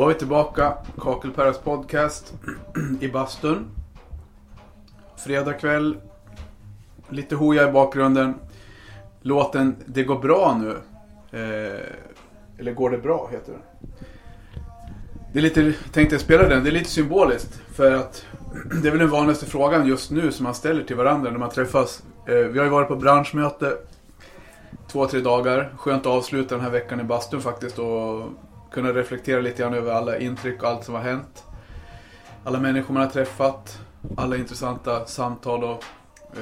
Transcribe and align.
Då 0.00 0.04
var 0.04 0.12
vi 0.12 0.18
tillbaka. 0.18 0.74
Kakelperras 0.98 1.58
podcast 1.58 2.34
i 3.00 3.08
bastun. 3.08 3.70
Fredag 5.24 5.52
kväll. 5.52 5.96
Lite 7.08 7.34
hoja 7.34 7.68
i 7.68 7.72
bakgrunden. 7.72 8.34
Låten 9.22 9.76
Det 9.86 10.02
går 10.02 10.18
bra 10.18 10.60
nu. 10.60 10.70
Eh, 11.38 11.80
eller 12.58 12.72
Går 12.72 12.90
det 12.90 12.98
bra 12.98 13.28
heter 13.32 13.52
den. 13.52 13.62
Det 15.32 15.38
är 15.38 15.42
lite, 15.42 15.74
tänkte 15.92 16.14
jag 16.14 16.22
spela 16.22 16.48
den, 16.48 16.64
det 16.64 16.70
är 16.70 16.72
lite 16.72 16.90
symboliskt. 16.90 17.60
För 17.74 17.92
att 17.92 18.26
det 18.82 18.88
är 18.88 18.90
väl 18.90 19.00
den 19.00 19.10
vanligaste 19.10 19.46
frågan 19.46 19.86
just 19.86 20.10
nu 20.10 20.32
som 20.32 20.44
man 20.44 20.54
ställer 20.54 20.84
till 20.84 20.96
varandra 20.96 21.30
när 21.30 21.38
man 21.38 21.50
träffas. 21.50 22.02
Eh, 22.26 22.34
vi 22.34 22.58
har 22.58 22.64
ju 22.64 22.70
varit 22.70 22.88
på 22.88 22.96
branschmöte 22.96 23.76
två, 24.88 25.06
tre 25.06 25.20
dagar. 25.20 25.72
Skönt 25.76 26.00
att 26.00 26.12
avsluta 26.12 26.54
den 26.54 26.64
här 26.64 26.70
veckan 26.70 27.00
i 27.00 27.04
bastun 27.04 27.40
faktiskt 27.40 27.78
och 27.78 28.24
kunna 28.70 28.92
reflektera 28.92 29.40
lite 29.40 29.62
grann 29.62 29.74
över 29.74 29.92
alla 29.92 30.18
intryck 30.18 30.62
och 30.62 30.68
allt 30.68 30.84
som 30.84 30.94
har 30.94 31.02
hänt. 31.02 31.44
Alla 32.44 32.60
människor 32.60 32.94
man 32.94 33.02
har 33.02 33.10
träffat, 33.10 33.80
alla 34.16 34.36
intressanta 34.36 35.06
samtal 35.06 35.64
och, 35.64 35.84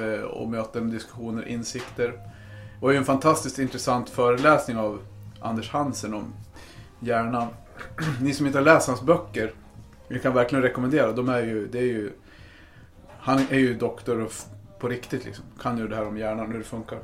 eh, 0.01 0.21
och 0.21 0.49
möten, 0.49 0.89
diskussioner, 0.89 1.47
insikter. 1.47 2.07
Det 2.07 2.85
var 2.85 2.91
ju 2.91 2.97
en 2.97 3.05
fantastiskt 3.05 3.59
intressant 3.59 4.09
föreläsning 4.09 4.77
av 4.77 4.99
Anders 5.41 5.71
Hansen 5.71 6.13
om 6.13 6.33
hjärnan. 6.99 7.47
Ni 8.21 8.33
som 8.33 8.45
inte 8.45 8.57
har 8.57 8.65
läst 8.65 8.87
hans 8.87 9.01
böcker, 9.01 9.53
vi 10.07 10.19
kan 10.19 10.33
verkligen 10.33 10.63
rekommendera. 10.63 11.11
De 11.11 11.29
är 11.29 11.41
ju, 11.41 11.67
det 11.67 11.79
är 11.79 11.83
ju, 11.83 12.11
han 13.19 13.39
är 13.49 13.59
ju 13.59 13.73
doktor 13.73 14.19
och 14.19 14.31
på 14.79 14.87
riktigt 14.87 15.25
liksom. 15.25 15.45
Kan 15.61 15.77
ju 15.77 15.87
det 15.87 15.95
här 15.95 16.07
om 16.07 16.17
hjärnan 16.17 16.45
och 16.45 16.51
hur 16.51 16.59
det 16.59 16.65
funkar. 16.65 16.99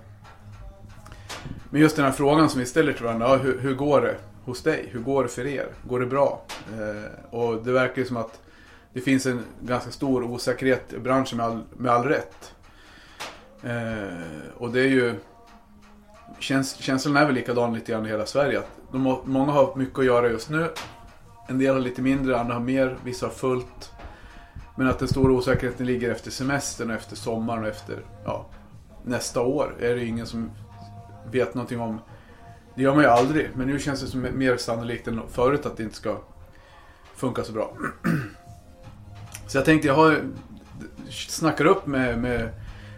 Men 1.70 1.82
just 1.82 1.96
den 1.96 2.06
här 2.06 2.12
frågan 2.12 2.50
som 2.50 2.60
vi 2.60 2.66
ställer 2.66 2.94
till 2.94 3.04
varandra, 3.04 3.28
ja, 3.28 3.36
hur, 3.36 3.60
hur 3.60 3.76
går 3.76 4.02
det 4.02 4.16
hos 4.46 4.64
dig? 4.64 4.90
Hur 4.92 5.00
går 5.00 5.24
det 5.24 5.30
för 5.30 5.48
er? 5.48 5.68
Går 5.84 6.00
det 6.00 6.06
bra? 6.06 6.42
Eh, 6.74 7.34
och 7.36 7.64
det 7.64 7.72
verkar 7.72 8.02
ju 8.02 8.06
som 8.06 8.18
att 8.18 8.42
det 8.94 9.02
finns 9.02 9.26
en 9.26 9.44
ganska 9.62 9.92
stor 9.92 10.24
osäkerhet 10.24 10.94
i 10.94 11.00
branschen 11.00 11.38
med 11.38 11.46
all, 11.46 11.64
med 11.78 11.92
all 11.92 12.04
rätt. 12.04 12.56
Eh, 13.64 14.54
och 14.58 14.72
det 14.72 14.80
är 14.80 14.88
ju 14.88 15.16
käns, 16.40 16.76
känslan 16.76 17.18
är 17.18 17.26
väl 17.26 17.36
likadan 17.36 17.74
lite 17.74 17.92
grann 17.92 18.06
i 18.06 18.10
hela 18.10 18.26
Sverige. 18.26 18.60
Att 18.60 18.70
de 18.92 19.22
många 19.26 19.52
har 19.52 19.76
mycket 19.76 20.00
att 20.00 20.06
göra 20.06 20.30
just 20.30 20.50
nu. 20.50 20.70
En 21.48 21.60
del 21.60 21.74
har 21.74 21.82
lite 21.82 22.02
mindre, 22.02 22.40
andra 22.40 22.54
har 22.54 22.62
mer, 22.62 22.98
vissa 23.04 23.26
har 23.26 23.34
fullt. 23.34 23.92
Men 24.78 24.88
att 24.88 25.00
den 25.00 25.08
stora 25.08 25.34
osäkerheten 25.34 25.86
ligger 25.86 26.12
efter 26.12 26.32
semestern 26.32 26.90
och 26.90 26.96
efter 26.96 27.16
sommaren 27.16 27.64
och 27.64 27.70
efter 27.70 28.00
ja, 28.26 28.46
nästa 29.04 29.42
år. 29.42 29.76
Är 29.80 29.96
det 29.96 30.06
ingen 30.06 30.26
som 30.26 30.52
vet 31.32 31.54
någonting 31.54 31.80
om. 31.80 32.00
Det 32.76 32.82
gör 32.82 32.96
man 32.96 33.04
ju 33.04 33.10
aldrig, 33.10 33.50
men 33.56 33.68
nu 33.68 33.80
känns 33.80 34.02
det 34.02 34.08
som 34.08 34.28
mer 34.34 34.58
sannolikt 34.58 35.08
än 35.08 35.22
förut 35.32 35.66
att 35.66 35.78
det 35.78 35.84
inte 35.84 35.96
ska 35.96 36.18
funka 37.16 37.44
så 37.44 37.52
bra. 37.52 37.74
Så 39.48 39.58
jag 39.58 39.66
tänkte, 39.66 39.88
jag 39.88 39.96
har 39.96 40.22
snackar 41.10 41.66
upp 41.66 41.88
med, 41.88 42.20
med 42.20 42.50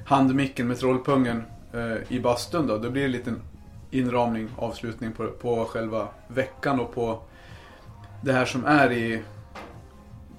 handmicken 0.05 0.67
med 0.67 0.79
trollpungen 0.79 1.43
eh, 1.73 2.11
i 2.11 2.19
bastun 2.19 2.67
då. 2.67 2.77
Då 2.77 2.89
blir 2.89 3.01
det 3.01 3.07
en 3.07 3.11
liten 3.11 3.41
inramning, 3.91 4.49
avslutning 4.57 5.11
på, 5.11 5.27
på 5.27 5.65
själva 5.65 6.07
veckan 6.27 6.79
och 6.79 6.93
på 6.93 7.21
det 8.21 8.33
här 8.33 8.45
som 8.45 8.65
är 8.65 8.91
i 8.91 9.21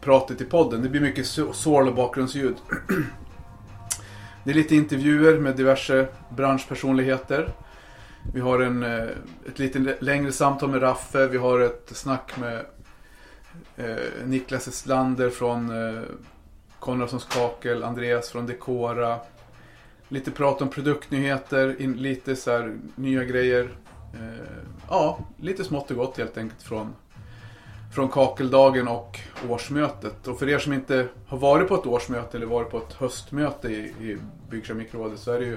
pratet 0.01 0.41
i 0.41 0.45
podden. 0.45 0.83
Det 0.83 0.89
blir 0.89 1.01
mycket 1.01 1.27
sorl 1.53 1.89
och 1.89 1.95
bakgrundsljud. 1.95 2.57
Det 4.45 4.51
är 4.51 4.55
lite 4.55 4.77
intervjuer 4.77 5.39
med 5.39 5.57
diverse 5.57 6.09
branschpersonligheter. 6.31 7.53
Vi 8.33 8.41
har 8.41 8.61
en, 8.61 8.83
eh, 8.83 9.09
ett 9.47 9.59
lite 9.59 9.97
längre 10.01 10.33
samtal 10.33 10.71
med 10.71 10.83
Raffe. 10.83 11.27
Vi 11.27 11.39
har 11.39 11.61
ett 11.61 11.91
snack 11.97 12.33
med 12.37 12.67
eh, 13.77 14.27
Niklas 14.27 14.69
Estlander 14.69 15.31
från 15.31 15.71
eh, 15.71 16.03
Konradssons 16.79 17.25
Kakel. 17.25 17.85
Andreas 17.85 18.31
från 18.31 18.47
Decora. 18.47 19.19
Lite 20.09 20.31
prat 20.31 20.63
om 20.63 20.69
produktnyheter, 20.69 21.83
in, 21.83 21.93
lite 21.93 22.37
så 22.37 22.51
här, 22.51 22.77
nya 22.95 23.25
grejer. 23.25 23.71
Eh, 24.15 24.47
ja, 24.89 25.19
lite 25.37 25.65
smått 25.65 25.91
och 25.91 25.97
gott 25.97 26.19
helt 26.19 26.39
enkelt 26.39 26.63
från, 26.63 26.95
från 27.95 28.09
kakeldagen 28.09 28.89
och 28.89 29.21
årsmötet. 29.49 30.29
Och 30.29 30.39
för 30.39 30.49
er 30.49 30.59
som 30.59 30.73
inte 30.73 31.09
har 31.27 31.39
varit 31.39 31.69
på 31.69 31.75
ett 31.75 31.87
årsmöte 31.87 32.37
eller 32.37 32.47
varit 32.47 32.71
på 32.71 32.79
ett 32.79 32.93
höstmöte 32.93 33.69
i, 33.69 33.79
i 33.79 34.19
Byggkemikrådet 34.51 35.19
så 35.19 35.33
är 35.33 35.41
det 35.41 35.47
ju 35.47 35.57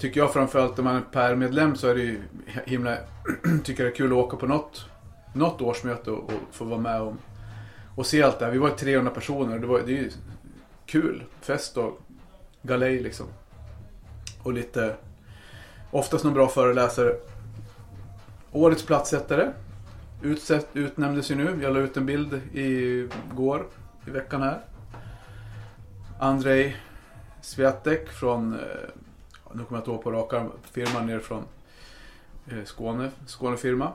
Tycker 0.00 0.20
jag 0.20 0.32
framförallt 0.32 0.78
om 0.78 0.84
man 0.84 0.96
är 0.96 1.00
Per-medlem 1.00 1.76
så 1.76 1.88
är 1.88 1.94
det 1.94 2.00
ju 2.00 2.20
himla, 2.64 2.96
tycker 3.64 3.84
det 3.84 3.90
är 3.90 3.94
kul 3.94 4.12
att 4.12 4.18
åka 4.18 4.36
på 4.36 4.46
något, 4.46 4.86
något 5.34 5.60
årsmöte 5.60 6.10
och, 6.10 6.24
och 6.24 6.40
få 6.52 6.64
vara 6.64 6.80
med 6.80 7.00
och, 7.00 7.14
och 7.96 8.06
se 8.06 8.22
allt 8.22 8.38
det 8.38 8.44
här. 8.44 8.52
Vi 8.52 8.58
var 8.58 8.70
300 8.70 9.10
personer 9.10 9.54
och 9.54 9.60
det, 9.60 9.66
var, 9.66 9.80
det 9.86 9.92
är 9.92 10.02
ju 10.02 10.10
kul. 10.86 11.24
Fest 11.40 11.76
och 11.76 12.00
galej 12.62 13.00
liksom. 13.00 13.26
Och 14.42 14.52
lite, 14.52 14.96
oftast 15.90 16.24
någon 16.24 16.34
bra 16.34 16.48
föreläsare. 16.48 17.16
Årets 18.52 18.86
platssättare 18.86 19.50
utsett, 20.22 20.68
utnämndes 20.72 21.30
ju 21.30 21.34
nu. 21.34 21.58
Jag 21.62 21.74
la 21.74 21.80
ut 21.80 21.96
en 21.96 22.06
bild 22.06 22.40
igår 22.52 23.66
i 24.06 24.10
veckan 24.10 24.42
här. 24.42 24.60
Andrei 26.18 26.76
Sviatek 27.42 28.08
från 28.08 28.54
eh, 28.54 28.60
nu 29.52 29.64
kommer 29.64 29.78
jag 29.78 29.80
inte 29.80 29.90
ihåg 29.90 30.02
på 30.02 30.10
raka 30.12 30.46
firman 30.72 31.06
nere 31.06 31.20
från 31.20 31.44
eh, 32.46 32.64
Skåne, 32.64 33.10
Skånefirma. 33.26 33.92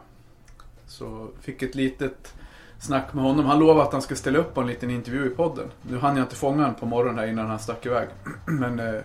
Så 0.88 1.30
fick 1.42 1.62
ett 1.62 1.76
litet 1.76 2.34
snack 2.80 3.14
med 3.14 3.24
honom. 3.24 3.46
Han 3.46 3.60
lovade 3.60 3.88
att 3.88 3.94
han 3.94 4.02
ska 4.02 4.16
ställa 4.16 4.40
upp 4.40 4.54
på 4.54 4.62
en 4.62 4.68
liten 4.68 4.90
intervju 4.90 5.28
i 5.28 5.30
podden. 5.30 5.72
Nu 5.82 5.98
hann 5.98 6.18
jag 6.18 6.24
inte 6.24 6.36
fånga 6.36 6.62
honom 6.62 6.76
på 6.76 6.86
morgonen 6.86 7.20
här 7.20 7.28
innan 7.28 7.48
han 7.48 7.60
stack 7.60 7.86
iväg. 7.86 8.08
Men 8.46 8.80
eh, 8.80 9.02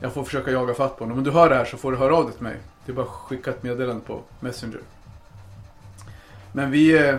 jag 0.00 0.12
får 0.12 0.24
försöka 0.24 0.50
jaga 0.50 0.74
fatt 0.74 0.98
på 0.98 1.04
honom. 1.04 1.18
Om 1.18 1.24
du 1.24 1.30
hör 1.30 1.48
det 1.48 1.54
här 1.54 1.64
så 1.64 1.76
får 1.76 1.92
du 1.92 1.98
höra 1.98 2.16
av 2.16 2.24
dig 2.24 2.34
till 2.34 2.42
mig. 2.42 2.56
Det 2.86 2.92
är 2.92 2.96
bara 2.96 3.06
att 3.06 3.12
skicka 3.12 3.50
ett 3.50 3.62
meddelande 3.62 4.04
på 4.06 4.20
Messenger. 4.40 4.80
Men 6.52 6.70
vi, 6.70 7.08
eh, 7.08 7.16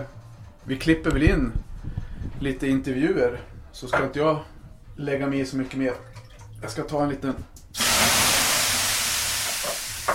vi 0.64 0.76
klipper 0.76 1.10
väl 1.10 1.22
in 1.22 1.52
lite 2.40 2.68
intervjuer. 2.68 3.40
Så 3.72 3.88
ska 3.88 4.04
inte 4.04 4.18
jag 4.18 4.38
lägga 4.96 5.26
mig 5.26 5.40
i 5.40 5.44
så 5.44 5.56
mycket 5.56 5.78
mer. 5.78 5.92
Jag 6.62 6.70
ska 6.70 6.82
ta 6.82 7.02
en 7.02 7.08
liten 7.08 7.34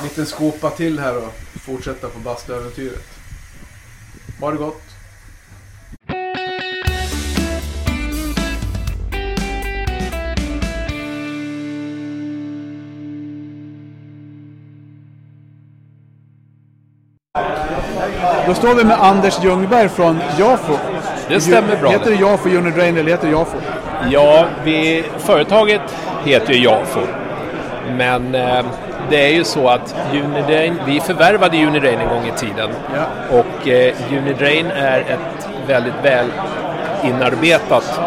liten 0.05 0.25
skopa 0.25 0.69
till 0.69 0.99
här 0.99 1.17
och 1.17 1.33
fortsätta 1.61 2.07
på 2.07 2.19
bastuäventyret. 2.19 3.03
Ha 4.39 4.51
det 4.51 4.57
gott! 4.57 4.81
Då 18.47 18.53
står 18.53 18.75
vi 18.75 18.83
med 18.83 18.99
Anders 18.99 19.43
Ljungberg 19.43 19.89
från 19.89 20.19
Jafo. 20.39 20.77
Det 21.27 21.41
stämmer 21.41 21.77
bra. 21.77 21.89
Heter 21.89 22.11
det 22.11 22.15
Jafo 22.15 22.49
Unidrain 22.49 22.97
eller 22.97 23.11
heter 23.11 23.27
det 23.27 23.33
Jafo? 23.33 23.57
Ja, 24.11 24.47
vi, 24.63 25.03
företaget 25.17 25.81
heter 26.25 26.53
ju 26.53 26.63
Jafo. 26.63 27.01
Men 27.97 28.35
eh, 28.35 28.65
det 29.09 29.25
är 29.25 29.33
ju 29.33 29.43
så 29.43 29.69
att 29.69 29.95
Unidrain, 30.13 30.79
vi 30.85 30.99
förvärvade 30.99 31.65
Unidrain 31.65 31.99
en 31.99 32.09
gång 32.09 32.27
i 32.27 32.39
tiden. 32.39 32.69
Ja. 32.95 33.37
Och 33.37 33.67
eh, 33.67 33.93
Unidrain 34.17 34.71
är 34.71 34.99
ett 34.99 35.47
väldigt 35.67 35.93
väl 36.03 36.25
inarbetat 37.03 37.99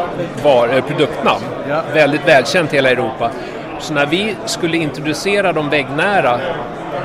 var, 0.43 0.69
eh, 0.69 0.85
produktnamn. 0.85 1.45
Ja. 1.69 1.81
Väldigt 1.95 2.29
välkänt 2.29 2.73
i 2.73 2.77
hela 2.77 2.91
Europa. 2.91 3.31
Så 3.79 3.95
när 3.95 4.06
vi 4.06 4.37
skulle 4.45 4.77
introducera 4.77 5.53
de 5.53 5.71
väggnära 5.71 6.41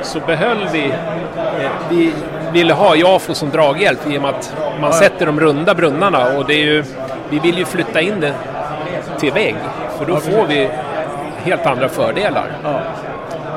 så 0.02 0.20
behöll 0.20 0.68
vi, 0.72 0.84
eh, 0.84 1.70
vi 1.90 2.12
ville 2.52 2.72
ha 2.72 2.96
Jafo 2.96 3.34
som 3.34 3.50
draghjälp 3.50 4.06
i 4.10 4.18
och 4.18 4.22
med 4.22 4.30
att 4.30 4.56
man 4.80 4.92
sätter 4.92 5.26
de 5.26 5.40
runda 5.40 5.74
brunnarna 5.74 6.38
och 6.38 6.46
det 6.46 6.54
är 6.54 6.64
ju, 6.64 6.84
vi 7.30 7.38
vill 7.38 7.58
ju 7.58 7.64
flytta 7.64 8.00
in 8.00 8.20
det 8.20 8.34
till 9.18 9.32
vägg 9.32 9.56
för 9.98 10.06
då 10.06 10.16
får 10.16 10.46
vi 10.46 10.68
helt 11.44 11.66
andra 11.66 11.88
fördelar. 11.88 12.46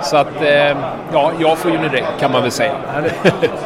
Så 0.01 0.17
att, 0.17 0.41
eh, 0.41 0.77
ja, 1.13 1.31
jag 1.39 1.57
får 1.57 1.71
ju 1.71 1.77
det 1.77 2.03
kan 2.19 2.31
man 2.31 2.41
väl 2.41 2.51
säga. 2.51 2.71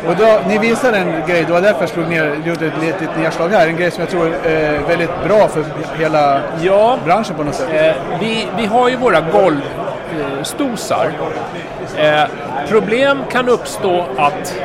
Och 0.08 0.16
då, 0.16 0.40
ni 0.48 0.58
visade 0.58 0.98
en 0.98 1.14
grej, 1.28 1.44
det 1.48 1.54
var 1.54 1.62
därför 1.62 1.80
jag 1.82 1.90
slog 1.90 2.08
ner, 2.10 2.36
gjorde 2.46 2.66
ett 2.66 2.82
litet 2.82 3.18
nedslag 3.18 3.50
här. 3.50 3.68
En 3.68 3.76
grej 3.78 3.92
som 3.92 4.02
jag 4.02 4.10
tror 4.10 4.26
är 4.46 4.80
väldigt 4.88 5.24
bra 5.28 5.48
för 5.48 5.64
hela 6.00 6.40
Ja, 6.62 6.98
branschen 7.06 7.36
på 7.36 7.44
något 7.44 7.56
sätt. 7.56 7.70
eh, 7.74 7.94
vi, 8.20 8.48
vi 8.58 8.66
har 8.66 8.90
ju 8.90 8.96
våra 8.96 9.22
golvstosar. 9.22 11.12
Eh, 11.98 12.24
problem 12.70 13.24
kan 13.32 13.50
uppstå 13.50 14.06
att 14.18 14.56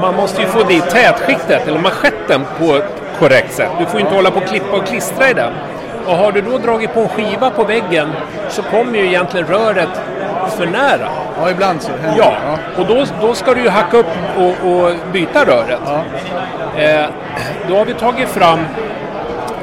man 0.00 0.14
måste 0.16 0.40
ju 0.42 0.46
få 0.48 0.62
dit 0.62 0.90
tätskiktet, 0.90 1.68
eller 1.68 1.78
manschetten, 1.78 2.40
på 2.58 2.64
ett 2.76 3.02
korrekt 3.18 3.52
sätt. 3.54 3.68
Du 3.78 3.86
får 3.86 4.00
ju 4.00 4.06
inte 4.06 4.16
hålla 4.16 4.30
på 4.30 4.38
och 4.40 4.46
klippa 4.46 4.76
och 4.76 4.86
klistra 4.86 5.30
i 5.30 5.34
den. 5.34 5.52
Och 6.06 6.16
har 6.16 6.32
du 6.32 6.40
då 6.40 6.58
dragit 6.58 6.94
på 6.94 7.00
en 7.00 7.08
skiva 7.08 7.50
på 7.50 7.64
väggen 7.64 8.08
så 8.48 8.62
kommer 8.62 8.98
ju 8.98 9.06
egentligen 9.06 9.46
röret 9.46 9.88
för 10.50 10.66
nära. 10.66 11.08
Ja, 11.40 11.50
ibland 11.50 11.82
så 11.82 11.92
händer 11.92 12.18
Ja, 12.18 12.24
det. 12.24 12.36
Ja. 12.46 12.82
och 12.82 12.86
då, 12.86 13.04
då 13.26 13.34
ska 13.34 13.54
du 13.54 13.60
ju 13.62 13.68
hacka 13.68 13.96
upp 13.96 14.06
och, 14.38 14.70
och 14.70 14.92
byta 15.12 15.44
röret. 15.44 15.80
Ja. 15.86 16.02
Eh, 16.82 17.06
då 17.68 17.76
har 17.76 17.84
vi 17.84 17.94
tagit 17.94 18.28
fram 18.28 18.58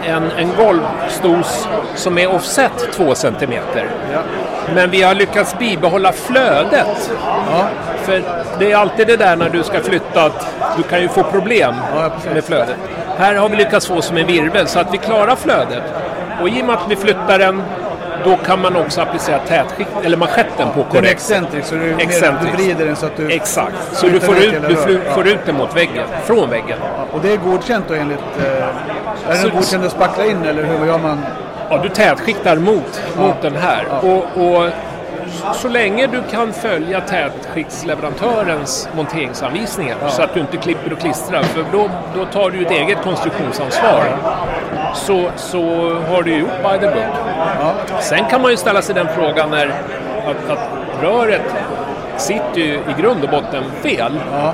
en, 0.08 0.32
en 0.38 0.50
golvstos 0.58 1.68
som 1.96 2.18
är 2.18 2.36
offset 2.36 2.92
2 2.94 3.16
cm. 3.16 3.54
Ja. 4.14 4.20
Men 4.76 4.90
vi 4.90 5.02
har 5.04 5.16
lyckats 5.16 5.58
bibehålla 5.58 6.12
flödet. 6.12 7.12
Ja. 7.52 7.66
För 8.04 8.22
det 8.60 8.72
är 8.72 8.78
alltid 8.78 9.08
det 9.08 9.18
där 9.18 9.36
när 9.36 9.50
du 9.50 9.64
ska 9.64 9.80
flytta 9.80 10.24
att 10.24 10.48
du 10.78 10.84
kan 10.84 11.02
ju 11.02 11.08
få 11.08 11.24
problem 11.24 11.76
Ja, 11.96 12.10
med 12.34 12.44
flödet. 12.44 12.76
Här 13.18 13.36
har 13.36 13.50
vi 13.50 13.56
lyckats 13.58 13.88
få 13.88 14.02
som 14.02 14.18
en 14.18 14.28
virvel 14.28 14.68
så 14.68 14.80
att 14.80 14.94
vi 14.94 14.98
klarar 14.98 15.36
flödet. 15.36 15.84
Och 16.42 16.50
i 16.50 16.62
och 16.62 16.66
med 16.66 16.76
att 16.76 16.86
vi 16.90 16.96
flyttar 16.96 17.40
den 17.40 17.64
då 18.26 18.38
kan 18.38 18.62
man 18.62 18.76
också 18.76 19.02
applicera 19.02 19.40
tätskikt, 19.40 19.90
eller 20.04 20.18
manschetten 20.18 20.68
på 20.74 20.80
Den 20.80 20.86
är 20.88 20.90
korrekt 20.92 21.12
excentrik 21.12 21.66
så 21.66 21.76
du, 21.76 21.96
du 22.42 22.52
vrider 22.58 22.86
den 22.86 22.96
så 22.96 23.06
att 23.06 23.18
du... 23.18 23.32
Exakt, 23.32 23.76
så 23.94 24.08
du 24.08 24.20
får 24.20 24.38
ut, 24.38 24.54
du 24.70 24.76
flu- 24.76 25.00
Ja. 25.08 25.14
får 25.14 25.28
ut 25.28 25.40
den 25.46 25.56
mot 25.56 25.76
väggen, 25.76 26.08
från 26.24 26.50
väggen. 26.50 26.78
Och 27.12 27.20
det 27.22 27.34
är 27.34 27.38
godkänt 27.38 27.86
då 27.88 27.94
enligt... 27.94 28.20
Eh, 28.40 28.68
är 29.30 29.44
den 29.44 29.52
godkänd 29.56 29.86
att 29.86 29.92
spackla 29.92 30.26
in 30.26 30.46
eller 30.46 30.64
hur 30.64 30.86
gör 30.88 30.98
man? 30.98 31.26
Ja, 31.70 31.78
du 31.78 31.90
tätskiktar 31.90 32.56
mot, 32.58 33.02
mot 33.18 33.42
den 33.42 33.56
här. 33.56 33.86
Och, 34.02 34.42
och 34.46 34.70
så 35.56 35.68
länge 35.70 36.08
du 36.08 36.22
kan 36.32 36.54
följa 36.54 37.02
tätskiktsleverantörens 37.02 38.90
monteringsanvisningar 38.96 39.96
så 40.10 40.22
att 40.22 40.34
du 40.34 40.40
inte 40.40 40.58
klipper 40.58 40.94
och 40.94 41.00
klistrar, 41.00 41.44
för 41.44 41.66
då, 41.72 41.90
då 42.16 42.26
tar 42.26 42.50
du 42.50 42.66
ett 42.66 42.72
eget 42.72 42.98
konstruktionsansvar. 43.04 44.04
Så, 44.96 45.30
så 45.36 45.62
har 46.10 46.24
du 46.24 46.38
gjort 46.38 46.58
by 46.64 46.80
the 46.80 46.88
book. 46.88 47.16
Ja. 47.60 48.00
Sen 48.02 48.26
kan 48.30 48.42
man 48.42 48.52
ju 48.52 48.58
ställa 48.58 48.82
sig 48.82 48.96
den 48.96 49.08
frågan 49.16 49.50
när 49.50 49.68
att, 50.28 50.50
att 50.50 50.70
röret 51.02 51.56
sitter 52.18 52.62
ju 52.62 52.74
i 52.74 53.02
grund 53.02 53.24
och 53.24 53.30
botten 53.30 53.64
fel. 53.84 54.20
Ja. 54.32 54.54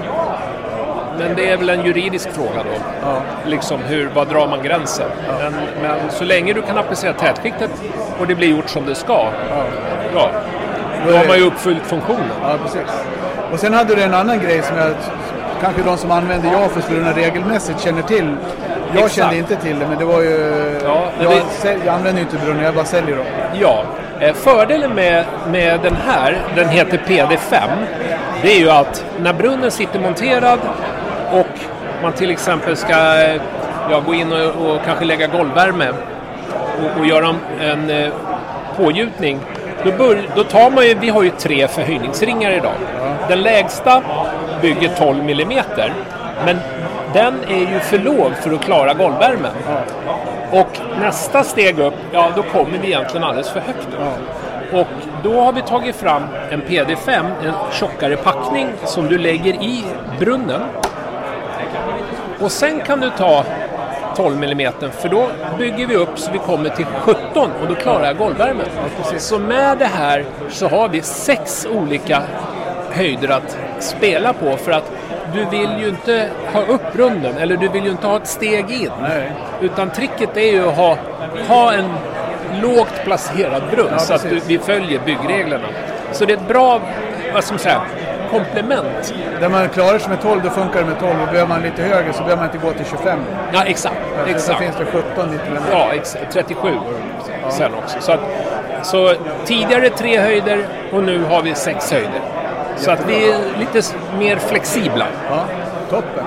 Men 1.19 1.35
det 1.35 1.49
är 1.49 1.57
väl 1.57 1.69
en 1.69 1.85
juridisk 1.85 2.31
fråga 2.31 2.63
då. 2.63 2.81
Ja. 3.03 3.21
Liksom 3.45 3.79
hur, 3.79 4.09
var 4.09 4.25
drar 4.25 4.47
man 4.47 4.63
gränsen? 4.63 5.09
Men, 5.39 5.53
men 5.81 6.11
så 6.11 6.23
länge 6.23 6.53
du 6.53 6.61
kan 6.61 6.77
applicera 6.77 7.13
tätskiktet 7.13 7.71
och 8.19 8.27
det 8.27 8.35
blir 8.35 8.47
gjort 8.47 8.69
som 8.69 8.85
det 8.85 8.95
ska, 8.95 9.27
ja, 10.13 10.29
då 11.07 11.17
har 11.17 11.27
man 11.27 11.37
ju 11.37 11.44
uppfyllt 11.44 11.85
funktionen. 11.85 12.31
Ja, 12.44 12.57
precis. 12.63 13.03
Och 13.51 13.59
sen 13.59 13.73
hade 13.73 13.95
du 13.95 14.01
en 14.01 14.13
annan 14.13 14.39
grej 14.39 14.61
som 14.61 14.77
jag, 14.77 14.91
kanske 15.61 15.81
de 15.81 15.97
som 15.97 16.11
använder 16.11 16.51
Jafos-brunnar 16.51 17.13
regelmässigt 17.13 17.81
känner 17.81 18.01
till. 18.01 18.35
Jag 18.93 19.03
Exakt. 19.05 19.15
kände 19.15 19.38
inte 19.38 19.55
till 19.55 19.79
det, 19.79 19.88
men 19.88 19.97
det 19.97 20.05
var 20.05 20.21
ju... 20.21 20.79
Ja, 20.85 21.03
jag, 21.21 21.31
det- 21.31 21.67
säl- 21.67 21.79
jag 21.85 21.95
använder 21.95 22.21
ju 22.21 22.27
inte 22.27 22.45
brunnar, 22.45 22.63
jag 22.63 22.73
bara 22.75 22.85
säljer 22.85 23.15
dem. 23.15 23.25
Ja, 23.53 23.83
eh, 24.19 24.33
fördelen 24.33 24.91
med, 24.91 25.25
med 25.51 25.79
den 25.83 25.95
här, 25.95 26.38
den 26.55 26.69
heter 26.69 26.97
PD5, 27.07 27.57
det 28.41 28.51
är 28.55 28.59
ju 28.59 28.69
att 28.71 29.05
när 29.19 29.33
brunnen 29.33 29.71
sitter 29.71 29.99
monterad 29.99 30.59
och 31.31 31.47
man 32.03 32.13
till 32.13 32.29
exempel 32.31 32.77
ska 32.77 32.95
ja, 33.89 33.99
gå 34.05 34.13
in 34.13 34.31
och, 34.31 34.71
och 34.71 34.77
kanske 34.85 35.05
lägga 35.05 35.27
golvvärme 35.27 35.89
och, 36.83 36.99
och 36.99 37.05
göra 37.05 37.27
en, 37.27 37.39
en 37.69 37.89
eh, 38.03 38.11
pågjutning, 38.77 39.39
då, 39.83 39.91
bör, 39.91 40.21
då 40.35 40.44
tar 40.44 40.71
man 40.71 40.87
ju, 40.87 40.94
vi 40.94 41.09
har 41.09 41.23
ju 41.23 41.29
tre 41.29 41.67
förhöjningsringar 41.67 42.51
idag. 42.51 42.73
Den 43.27 43.41
lägsta 43.41 44.01
bygger 44.61 44.89
12 44.97 45.19
mm, 45.29 45.63
men 46.45 46.57
den 47.13 47.43
är 47.47 47.73
ju 47.73 47.79
för 47.79 47.99
låg 47.99 48.31
för 48.35 48.51
att 48.51 48.61
klara 48.61 48.93
golvvärmen. 48.93 49.51
Och 50.51 50.79
nästa 50.99 51.43
steg 51.43 51.79
upp, 51.79 51.93
ja 52.11 52.31
då 52.35 52.43
kommer 52.43 52.77
vi 52.77 52.87
egentligen 52.87 53.23
alldeles 53.23 53.49
för 53.49 53.59
högt 53.59 53.87
upp. 53.87 54.73
Och 54.73 54.87
då 55.23 55.41
har 55.41 55.53
vi 55.53 55.61
tagit 55.61 55.95
fram 55.95 56.23
en 56.49 56.61
PD5, 56.61 57.25
en 57.45 57.53
tjockare 57.71 58.17
packning 58.17 58.67
som 58.85 59.07
du 59.07 59.17
lägger 59.17 59.53
i 59.53 59.83
brunnen. 60.19 60.61
Och 62.39 62.51
sen 62.51 62.79
kan 62.79 62.99
du 62.99 63.09
ta 63.17 63.43
12 64.15 64.43
mm 64.43 64.73
för 64.91 65.09
då 65.09 65.27
bygger 65.57 65.87
vi 65.87 65.95
upp 65.95 66.19
så 66.19 66.31
vi 66.31 66.37
kommer 66.37 66.69
till 66.69 66.85
17 66.85 67.49
och 67.61 67.67
då 67.67 67.75
klarar 67.75 68.05
jag 68.05 68.17
golvvärmen. 68.17 68.65
Så 69.17 69.39
med 69.39 69.77
det 69.77 69.85
här 69.85 70.25
så 70.49 70.67
har 70.67 70.89
vi 70.89 71.01
sex 71.01 71.67
olika 71.71 72.21
höjder 72.91 73.29
att 73.29 73.57
spela 73.83 74.33
på 74.33 74.57
för 74.57 74.72
att 74.72 74.92
du 75.33 75.45
vill 75.45 75.69
ju 75.80 75.88
inte 75.89 76.30
ha 76.54 76.62
upp 76.62 76.94
brunnen 76.94 77.38
eller 77.38 77.57
du 77.57 77.68
vill 77.68 77.83
ju 77.86 77.92
inte 77.92 78.07
ha 78.07 78.18
ett 78.18 78.28
steg 78.28 78.72
in. 78.72 78.92
Nej. 79.01 79.31
Utan 79.62 79.89
tricket 79.89 80.38
är 80.38 80.51
ju 80.51 80.68
att 80.68 80.75
ha, 80.75 80.98
ha 81.48 81.74
en 81.74 81.94
lågt 82.62 83.04
placerad 83.04 83.63
brunn 83.72 84.00
så 84.00 84.13
att 84.13 84.30
du, 84.30 84.39
vi 84.48 84.60
följer 84.60 85.00
byggreglerna. 85.06 85.68
Så 86.12 86.25
det 86.25 86.33
är 86.33 86.38
ett 86.38 86.48
bra, 86.48 86.81
vad 87.33 87.44
ska 87.44 87.54
man 87.54 87.60
säga, 87.60 87.81
komplement. 88.31 89.13
Där 89.39 89.50
man 89.50 89.69
klarar 89.69 90.00
sig 90.00 90.10
med 90.10 90.22
12, 90.22 90.42
då 90.44 90.50
funkar 90.50 90.80
det 90.80 90.86
med 90.86 91.00
12. 91.00 91.12
Och 91.22 91.28
behöver 91.31 91.48
man 91.48 91.62
lite 91.62 91.81
högre 91.81 92.13
så 92.13 92.24
behöver 92.24 92.38
man 92.44 92.45
inte 92.45 92.68
gå 92.68 92.72
till 92.74 92.86
25. 92.86 93.19
Ja, 93.54 93.63
exakt. 93.66 93.95
Så 94.26 94.31
exakt. 94.31 94.59
finns 94.59 94.76
det 94.76 94.85
17 94.85 95.31
lite 95.31 95.45
längre. 95.45 95.61
Ja, 95.71 95.88
ex- 95.94 96.18
37 96.31 96.69
sen 97.50 97.71
också. 97.83 97.97
Så, 98.02 98.11
att, 98.11 98.19
så 98.83 99.14
tidigare 99.45 99.90
tre 99.90 100.19
höjder 100.19 100.66
och 100.92 101.04
nu 101.04 101.23
har 101.23 101.42
vi 101.42 101.56
sex 101.56 101.92
höjder. 101.92 102.21
Så 102.81 102.92
att 102.92 103.09
vi 103.09 103.31
är 103.31 103.40
lite 103.59 103.81
mer 104.19 104.38
flexibla. 104.38 105.07
Ja, 105.30 105.45
toppen. 105.90 106.26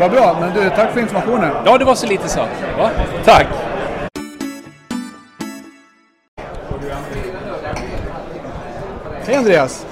Vad 0.00 0.10
bra, 0.10 0.36
men 0.40 0.54
du, 0.54 0.70
tack 0.70 0.92
för 0.92 1.00
informationen. 1.00 1.50
Ja, 1.64 1.78
det 1.78 1.84
var 1.84 1.94
så 1.94 2.06
lite 2.06 2.28
så. 2.28 2.40
Va? 2.78 2.90
Tack! 3.24 3.46
Hej 9.26 9.36
Andreas! 9.36 9.86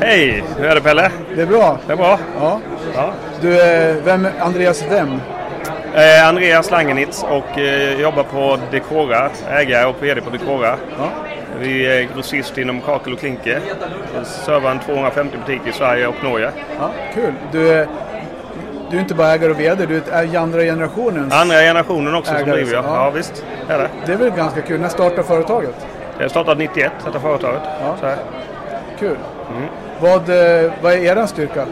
Hej, 0.00 0.44
hur 0.58 0.66
är 0.66 0.74
det 0.74 0.80
Pelle? 0.80 1.10
Det 1.34 1.42
är 1.42 1.46
bra. 1.46 1.78
Det 1.86 1.92
är 1.92 1.96
bra. 1.96 2.18
Ja. 2.40 2.60
Ja. 2.94 3.12
Du, 3.40 3.62
eh, 3.62 3.96
vem, 4.04 4.28
Andreas 4.40 4.84
vem? 4.90 5.20
Eh, 5.94 6.28
Andreas 6.28 6.70
Langenitz 6.70 7.22
och 7.22 7.58
eh, 7.58 8.00
jobbar 8.00 8.22
på 8.22 8.58
Decora, 8.70 9.30
ägare 9.50 9.84
och 9.84 10.02
VD 10.02 10.20
på 10.20 10.30
Decora. 10.30 10.76
Ja. 10.98 11.08
Vi 11.58 11.86
är 11.86 12.08
grossist 12.14 12.58
inom 12.58 12.80
kakel 12.80 13.12
och 13.12 13.18
klinker. 13.18 13.60
Servar 14.24 14.70
en 14.70 14.78
250 14.80 15.36
butiker 15.46 15.70
i 15.70 15.72
Sverige 15.72 16.06
och 16.06 16.14
Norge. 16.24 16.50
Ja, 16.78 16.90
kul. 17.14 17.32
Du, 17.52 17.72
eh, 17.80 17.88
du 18.90 18.96
är 18.96 19.00
inte 19.00 19.14
bara 19.14 19.32
ägare 19.32 19.50
och 19.50 19.60
VD, 19.60 19.86
du 19.86 20.02
är 20.12 20.38
andra 20.38 20.60
generationens. 20.62 21.34
Andra 21.34 21.56
generationen 21.56 22.14
också 22.14 22.32
som 22.32 22.42
Ägare, 22.42 22.56
driver 22.56 22.74
jag. 22.74 22.84
ja. 22.84 23.04
Ja. 23.04 23.10
visst, 23.10 23.44
är 23.68 23.78
det. 23.78 23.88
Det 24.06 24.12
är 24.12 24.16
väl 24.16 24.30
ganska 24.30 24.60
kul. 24.60 24.80
När 24.80 24.88
startade 24.88 25.22
företaget? 25.22 25.86
Jag 26.18 26.30
startade 26.30 26.58
91, 26.58 26.92
detta 27.04 27.20
företaget. 27.20 27.62
Ja. 28.02 28.14
Kul. 28.98 29.16
Mm. 29.56 29.68
Vad, 30.00 30.28
eh, 30.64 30.72
vad 30.82 30.92
är 30.92 31.18
er 31.18 31.26
styrka? 31.26 31.66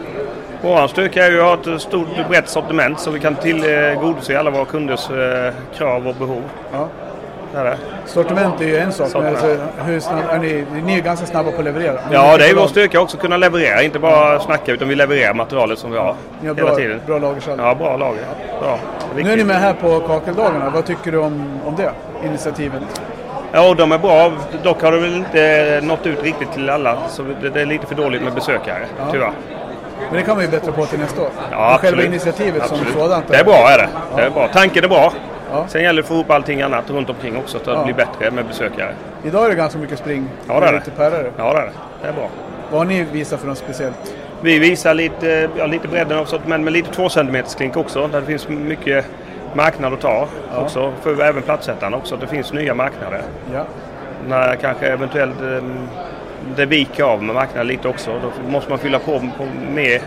Vår 0.61 0.87
styrka 0.87 1.25
är 1.25 1.31
ju 1.31 1.41
att 1.41 1.65
ha 1.65 1.75
ett 1.75 1.81
stort 1.81 2.07
brett 2.29 2.49
sortiment 2.49 2.99
så 2.99 3.11
vi 3.11 3.19
kan 3.19 3.35
tillgodose 3.35 4.39
alla 4.39 4.49
våra 4.49 4.65
kunders 4.65 5.09
eh, 5.09 5.53
krav 5.77 6.07
och 6.07 6.15
behov. 6.15 6.43
Ja. 6.73 6.87
Sortiment 8.05 8.61
är 8.61 8.65
ju 8.65 8.77
en 8.77 8.91
sak, 8.91 9.09
men 9.13 9.25
alltså, 9.27 9.57
hur 9.85 9.99
snabb, 9.99 10.23
är 10.31 10.39
ni, 10.39 10.65
ni 10.85 10.97
är 10.97 11.01
ganska 11.01 11.25
snabba 11.25 11.51
på 11.51 11.57
att 11.57 11.63
leverera. 11.63 11.93
Ni 11.93 11.99
Ja, 12.15 12.37
det 12.37 12.49
är 12.49 12.55
vår 12.55 12.67
styrka 12.67 12.99
också 13.01 13.17
att 13.17 13.21
kunna 13.21 13.37
leverera. 13.37 13.83
Inte 13.83 13.99
bara 13.99 14.39
snacka 14.39 14.71
utan 14.71 14.87
vi 14.87 14.95
levererar 14.95 15.33
materialet 15.33 15.79
som 15.79 15.91
vi 15.91 15.97
har 15.97 16.15
Ni 16.41 16.47
har 16.47 16.55
hela 16.55 16.67
bra, 16.67 16.75
tiden. 16.77 17.01
bra 17.05 17.17
lagersalg. 17.19 17.61
Ja, 17.61 17.75
bra 17.75 17.97
lager. 17.97 18.23
Bra. 18.61 18.79
Är 19.17 19.23
Nu 19.23 19.31
är 19.31 19.37
ni 19.37 19.43
med 19.43 19.55
här 19.55 19.73
på 19.73 19.99
Kakeldagarna. 19.99 20.69
Vad 20.69 20.85
tycker 20.85 21.11
du 21.11 21.17
om, 21.17 21.59
om 21.65 21.75
det 21.75 21.91
initiativet? 22.25 22.81
Ja, 23.51 23.73
de 23.73 23.91
är 23.91 23.97
bra. 23.97 24.31
Dock 24.63 24.81
har 24.81 24.91
det 24.91 24.97
väl 24.99 25.15
inte 25.15 25.79
nått 25.83 26.05
ut 26.05 26.23
riktigt 26.23 26.53
till 26.53 26.69
alla. 26.69 26.97
Så 27.09 27.23
det, 27.53 27.61
är 27.61 27.65
lite 27.65 27.85
för 27.87 27.95
dåligt 27.95 28.21
med 28.21 28.33
besökare, 28.33 28.85
tyvärr. 29.11 29.31
Men 30.09 30.17
det 30.17 30.23
kan 30.23 30.35
man 30.35 30.45
ju 30.45 30.51
bättra 30.51 30.71
på 30.71 30.85
till 30.85 30.99
nästa 30.99 31.21
år. 31.21 31.29
Ja, 31.35 31.57
Men 31.57 31.59
själva 31.59 31.77
absolut. 31.87 32.05
initiativet 32.05 32.61
Absolut. 32.63 32.83
som 32.93 33.01
sådant. 33.01 33.25
Det 33.27 33.37
är 33.37 33.43
bra, 33.43 33.69
är 33.69 33.77
det. 33.77 33.89
det 34.15 34.21
är 34.21 34.29
bra. 34.29 34.47
Tanken 34.53 34.83
är 34.83 34.87
bra. 34.87 35.13
Ja. 35.51 35.67
Sen 35.67 35.83
gäller 35.83 36.01
det 36.01 36.05
att 36.05 36.07
få 36.07 36.13
ihop 36.13 36.29
allting 36.31 36.61
annat 36.61 36.89
runt 36.89 37.09
omkring 37.09 37.37
också 37.37 37.59
så 37.59 37.71
att 37.71 37.77
Ja. 37.77 37.83
det 37.87 37.93
blir 37.93 38.05
bättre 38.05 38.31
med 38.31 38.45
besökare. 38.45 38.93
Idag 39.23 39.45
är 39.45 39.49
det 39.49 39.55
ganska 39.55 39.79
mycket 39.79 39.99
spring. 39.99 40.27
Ja, 40.47 40.59
det 40.59 40.67
är 40.67 40.71
det. 40.73 40.77
Lite. 40.79 40.91
Ja, 40.97 41.09
det 41.53 41.59
är 41.59 41.65
det. 41.65 41.71
Det 42.01 42.07
är 42.07 42.13
bra. 42.13 42.29
Vad 42.71 42.79
har 42.79 42.85
ni 42.85 43.03
visat 43.11 43.39
för 43.39 43.47
något 43.47 43.57
speciellt? 43.57 44.15
Vi 44.41 44.59
visar 44.59 44.93
lite, 44.93 45.49
ja, 45.57 45.65
lite 45.65 45.87
bredden 45.87 46.17
av 46.17 46.25
sortiment 46.25 46.63
men 46.63 46.73
lite 46.73 46.91
2 46.91 47.09
cm 47.09 47.37
klink 47.57 47.77
också. 47.77 48.07
Där 48.07 48.19
det 48.19 48.25
finns 48.27 48.49
mycket 48.49 49.05
marknad 49.53 49.93
att 49.93 50.01
ta 50.01 50.27
också. 50.57 50.93
För 51.01 51.21
även 51.21 51.41
platsättarna 51.41 51.97
också. 51.97 52.15
Att 52.15 52.21
det 52.21 52.27
finns 52.27 52.53
nya 52.53 52.73
marknader. 52.73 53.21
Ja. 53.53 53.63
När 54.27 54.55
kanske 54.55 54.87
eventuellt 54.87 55.41
eh, 55.41 55.63
det 56.55 56.65
viker 56.65 57.03
av 57.03 57.23
med 57.23 57.35
marknaden 57.35 57.67
lite 57.67 57.87
också. 57.87 58.11
Då 58.11 58.51
måste 58.51 58.69
man 58.69 58.79
fylla 58.79 58.99
på, 58.99 59.19
på 59.19 59.45
med 59.73 60.01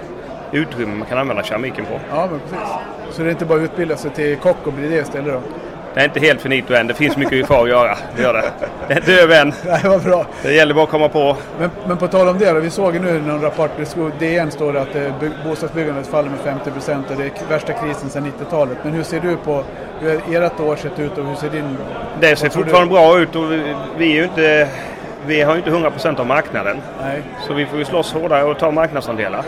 utrymme 0.53 0.95
man 0.95 1.09
kan 1.09 1.19
använda 1.19 1.43
keramiken 1.43 1.85
på. 1.85 2.01
ja, 2.11 2.29
men 2.31 2.41
precis. 2.41 2.69
Så 3.11 3.23
det 3.23 3.29
är 3.29 3.31
inte 3.31 3.45
bara 3.45 3.59
att 3.59 3.65
utbilda 3.65 3.97
sig 3.97 4.11
till 4.11 4.37
kock 4.37 4.67
och 4.67 4.73
bli 4.73 4.89
det 4.89 4.97
istället 4.97 5.33
då? 5.33 5.41
Det 5.95 6.01
är 6.01 6.05
inte 6.05 6.21
helt 6.21 6.41
finito 6.41 6.75
än. 6.75 6.87
Det 6.87 6.95
finns 6.95 7.17
mycket 7.17 7.47
kvar 7.47 7.63
att 7.63 7.69
göra. 7.69 7.97
Det 8.17 8.23
gör 8.23 8.35
det. 8.35 8.53
Det 8.89 8.95
är 8.95 8.99
inte 8.99 9.13
över 9.13 9.41
än. 9.41 9.53
Nej, 9.67 9.81
vad 9.85 10.03
bra. 10.03 10.27
Det 10.43 10.53
gäller 10.53 10.75
bara 10.75 10.85
att 10.85 10.91
komma 10.91 11.09
på. 11.09 11.37
Men, 11.59 11.71
men 11.87 11.97
på 11.97 12.09
tal 12.09 12.29
om 12.29 12.39
det 12.39 12.53
då, 12.53 12.61
vi 12.61 12.71
såg 12.71 13.01
nu 13.01 13.09
i 13.09 13.21
någon 13.21 13.43
rapport, 13.43 13.71
DN 14.19 14.51
står 14.51 14.73
det 14.73 14.81
att 14.81 14.95
eh, 14.97 15.21
by, 15.21 15.31
bostadsbyggandet 15.45 16.07
faller 16.07 16.31
med 16.31 16.39
50 16.39 16.71
procent 16.71 17.11
och 17.11 17.17
det 17.17 17.25
är 17.25 17.49
värsta 17.49 17.73
krisen 17.73 18.11
sedan 18.11 18.33
90-talet. 18.39 18.79
Men 18.83 18.93
hur 18.93 19.03
ser 19.03 19.21
du 19.21 19.37
på, 19.37 19.65
hur 20.01 20.43
ert 20.43 20.61
år 20.61 20.77
sett 20.77 20.99
ut 20.99 21.19
och 21.19 21.25
hur 21.25 21.35
ser 21.35 21.51
din... 21.51 21.77
Det 22.21 22.37
ser 22.37 22.49
tror 22.49 22.65
du? 22.65 22.71
fortfarande 22.71 22.95
bra 22.95 23.19
ut 23.19 23.37
och 23.37 23.53
vi, 23.53 23.75
vi 23.99 24.13
är 24.13 24.17
ju 24.17 24.25
inte 24.25 24.69
vi 25.27 25.43
har 25.43 25.53
ju 25.53 25.59
inte 25.59 25.71
100% 25.71 26.21
av 26.21 26.27
marknaden. 26.27 26.77
Nej. 27.03 27.23
Så 27.47 27.55
vi 27.55 27.67
får 27.67 27.79
ju 27.79 27.85
slåss 27.85 28.13
hårdare 28.13 28.45
och 28.45 28.59
ta 28.59 28.71
marknadsandelar. 28.71 29.45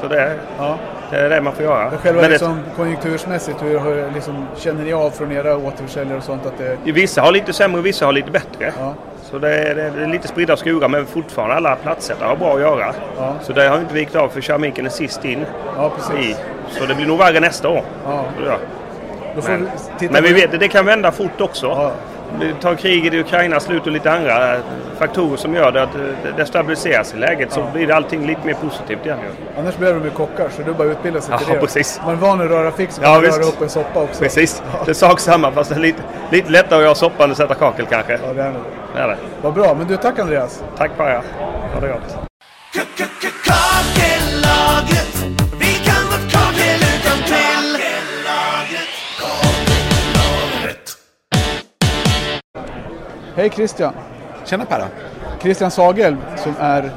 Så 0.00 0.08
det, 0.08 0.34
Ja. 0.58 0.78
det 1.10 1.16
är 1.16 1.30
det 1.30 1.40
man 1.40 1.52
får 1.52 1.64
göra. 1.64 1.90
Men 1.90 1.98
själva 1.98 2.20
Men 2.20 2.30
det, 2.30 2.34
liksom, 2.34 2.60
konjunktursmässigt, 2.76 3.62
hur, 3.62 3.78
hur 3.78 4.10
liksom, 4.14 4.46
känner 4.56 4.84
ni 4.84 4.92
av 4.92 5.10
från 5.10 5.32
era 5.32 5.56
återförsäljare 5.56 6.18
och 6.18 6.24
sånt 6.24 6.46
att 6.46 6.58
det... 6.58 6.92
vissa 6.92 7.22
har 7.22 7.32
lite 7.32 7.52
sämre 7.52 7.78
och 7.78 7.86
vissa 7.86 8.06
har 8.06 8.12
lite 8.12 8.30
bättre. 8.30 8.72
Ja. 8.78 8.94
Så 9.30 9.38
det 9.38 9.54
är, 9.54 9.74
det 9.74 10.02
är 10.02 10.06
lite 10.06 10.28
spridda 10.28 10.56
skurar 10.56 10.88
men 10.88 11.06
fortfarande 11.06 11.56
alla 11.56 11.76
platsättare 11.76 12.28
har 12.28 12.36
bra 12.36 12.54
att 12.54 12.60
göra. 12.60 12.94
Ja. 13.16 13.34
Så 13.42 13.52
det 13.52 13.68
har 13.68 13.78
inte 13.78 13.94
vikt 13.94 14.16
av 14.16 14.28
för 14.28 14.40
keramiken 14.40 14.86
är 14.86 14.90
sist 14.90 15.24
in. 15.24 15.44
Ja, 15.76 15.90
precis. 15.96 16.30
I. 16.30 16.36
Så 16.70 16.86
det 16.86 16.94
blir 16.94 17.06
nog 17.06 17.18
värre 17.18 17.40
nästa 17.40 17.68
år. 17.68 17.82
Ja. 18.04 18.24
Men, 19.46 19.68
men 20.10 20.22
vi 20.22 20.32
vet 20.32 20.60
det 20.60 20.68
kan 20.68 20.86
vända 20.86 21.12
fort 21.12 21.40
också. 21.40 21.92
Ja. 22.40 22.46
Tar 22.60 22.74
kriget 22.74 23.14
i 23.14 23.20
Ukraina 23.20 23.60
slut 23.60 23.86
och 23.86 23.92
lite 23.92 24.12
andra 24.12 24.56
faktorer 24.98 25.36
som 25.36 25.54
gör 25.54 25.72
det 25.72 25.82
att 25.82 25.88
det 26.36 26.46
stabiliseras 26.46 27.14
i 27.14 27.16
läget 27.16 27.52
så 27.52 27.64
blir 27.72 27.90
allting 27.90 28.26
lite 28.26 28.46
mer 28.46 28.54
positivt 28.54 29.06
igen. 29.06 29.18
Annars 29.58 29.76
blir 29.76 29.94
de 29.94 30.04
ju 30.04 30.10
kockar, 30.10 30.48
så 30.56 30.62
är 30.62 30.74
bara 30.74 30.88
utbilda 30.88 31.20
sig 31.20 31.32
Ja, 31.32 31.38
till 31.38 31.54
det. 31.54 31.60
precis. 31.60 32.00
Man 32.04 32.14
är 32.14 32.18
van 32.18 32.40
att 32.40 32.50
röra 32.50 32.70
fix, 32.72 32.94
så 32.94 33.02
Ja, 33.02 33.12
kan 33.14 33.22
visst. 33.22 33.38
röra 33.38 33.46
upp 33.46 33.62
en 33.62 33.68
soppa 33.68 34.00
också. 34.02 34.22
Precis, 34.22 34.62
Ja. 34.72 34.78
det 34.84 34.90
är 34.90 34.94
sak 34.94 35.20
samma 35.20 35.50
fast 35.52 35.70
det 35.70 35.76
är 35.76 35.80
lite, 35.80 36.02
lite 36.30 36.50
lättare 36.50 36.78
att 36.78 36.84
göra 36.84 36.94
soppa 36.94 37.24
än 37.24 37.30
att 37.30 37.36
sätta 37.36 37.54
kakel 37.54 37.86
kanske. 37.90 38.12
Ja, 38.12 38.32
det 38.32 38.42
är 38.42 38.52
det. 38.52 38.58
Det 38.94 39.00
är 39.00 39.08
det. 39.08 39.16
Vad 39.42 39.54
bra, 39.54 39.74
men 39.78 39.86
du, 39.86 39.96
tack 39.96 40.18
Andreas. 40.18 40.62
Tack 40.76 40.90
Paja. 40.96 41.22
Ha 41.74 41.80
det 41.80 41.88
gott. 41.88 42.16
Hej 53.38 53.50
Christian. 53.50 53.92
Tjena 54.44 54.64
Perra. 54.64 54.84
Christian 55.42 55.70
Sagelb 55.70 56.18
som 56.36 56.54
är... 56.60 56.90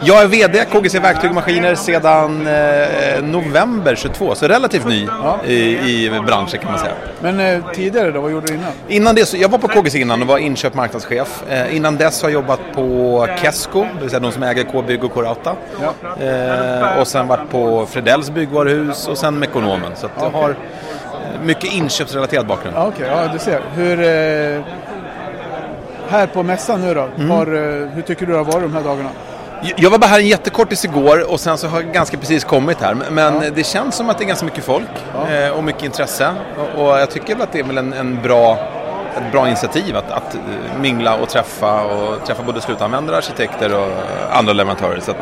Jag 0.00 0.22
är 0.22 0.26
VD 0.26 0.64
KGC 0.72 0.98
Verktyg 0.98 1.30
och 1.30 1.34
Maskiner 1.34 1.74
sedan 1.74 2.46
eh, 2.46 3.22
november 3.24 3.94
22, 3.94 4.34
så 4.34 4.48
relativt 4.48 4.86
ny 4.86 5.06
Ja. 5.22 5.38
i, 5.46 5.54
i 5.54 6.20
branschen 6.26 6.60
kan 6.60 6.70
man 6.70 6.80
säga. 6.80 6.92
Men 7.20 7.40
eh, 7.40 7.60
tidigare 7.74 8.10
då, 8.10 8.20
vad 8.20 8.30
gjorde 8.30 8.46
du 8.46 8.54
innan? 8.54 8.72
Innan 8.88 9.14
det, 9.14 9.26
så, 9.26 9.36
jag 9.36 9.48
var 9.48 9.58
på 9.58 9.68
KGC 9.68 9.98
innan 10.00 10.22
och 10.22 10.28
var 10.28 10.38
inköp 10.38 10.74
marknadschef. 10.74 11.42
Eh, 11.48 11.76
innan 11.76 11.96
dess 11.96 12.22
har 12.22 12.28
jag 12.28 12.34
jobbat 12.34 12.60
på 12.74 13.28
Kesko, 13.42 13.82
det 13.82 14.00
vill 14.00 14.10
säga 14.10 14.20
de 14.20 14.32
som 14.32 14.42
äger 14.42 14.64
K-bygg 14.64 15.04
och 15.04 15.12
K-Rauta. 15.14 15.56
Ja. 15.82 16.24
Eh, 16.24 17.00
och 17.00 17.06
sen 17.06 17.26
varit 17.26 17.50
på 17.50 17.86
Fredells 17.86 18.30
byggvaruhus 18.30 19.08
och 19.08 19.18
sen 19.18 19.38
Mekonomen. 19.38 19.92
Så 19.96 20.08
jag 20.20 20.30
har 20.30 20.50
eh, 20.50 20.56
mycket 21.42 21.72
inköpsrelaterad 21.72 22.46
bakgrund. 22.46 22.76
Okej, 22.76 23.06
ja, 23.10 23.28
du 23.32 23.38
ser. 23.38 23.60
Hur... 23.74 23.96
Här 26.08 26.26
på 26.26 26.42
mässan 26.42 26.80
nu 26.80 26.94
då, 26.94 27.08
Mm. 27.16 27.30
har, 27.30 27.46
eh, 27.46 27.88
hur 27.88 28.02
tycker 28.02 28.26
du 28.26 28.32
det 28.32 28.38
har 28.38 28.44
varit 28.44 28.62
de 28.62 28.74
här 28.74 28.82
dagarna? 28.82 29.10
Jag 29.76 29.90
var 29.90 29.98
bara 29.98 30.06
här 30.06 30.18
en 30.18 30.26
jättekortis 30.26 30.84
igår 30.84 31.30
och 31.32 31.40
sen 31.40 31.58
så 31.58 31.68
har 31.68 31.80
jag 31.80 31.92
ganska 31.92 32.16
precis 32.16 32.44
kommit 32.44 32.80
här. 32.80 32.96
Men 33.10 33.42
det 33.54 33.66
känns 33.66 33.94
som 33.94 34.10
att 34.10 34.18
det 34.18 34.24
är 34.24 34.26
ganska 34.26 34.44
mycket 34.46 34.64
folk 34.64 34.88
eh, 35.30 35.50
och 35.50 35.64
mycket 35.64 35.82
intresse. 35.82 36.32
Och, 36.76 36.82
jag 36.86 37.10
tycker 37.10 37.34
väl 37.34 37.42
att 37.42 37.52
det 37.52 37.58
är 37.58 37.64
väl 37.64 37.78
en, 37.78 37.92
en 37.92 38.22
bra, 38.22 38.58
ett 39.16 39.32
bra 39.32 39.46
initiativ 39.46 39.96
att, 39.96 40.10
att 40.10 40.34
eh, 40.34 40.40
mingla 40.80 41.14
och 41.16 41.28
träffa 41.28 41.84
och 41.84 42.26
träffa 42.26 42.42
både 42.42 42.60
slutanvändare, 42.60 43.16
arkitekter 43.16 43.74
och 43.74 43.88
andra 44.32 44.52
leverantörer. 44.52 45.00
Så 45.00 45.12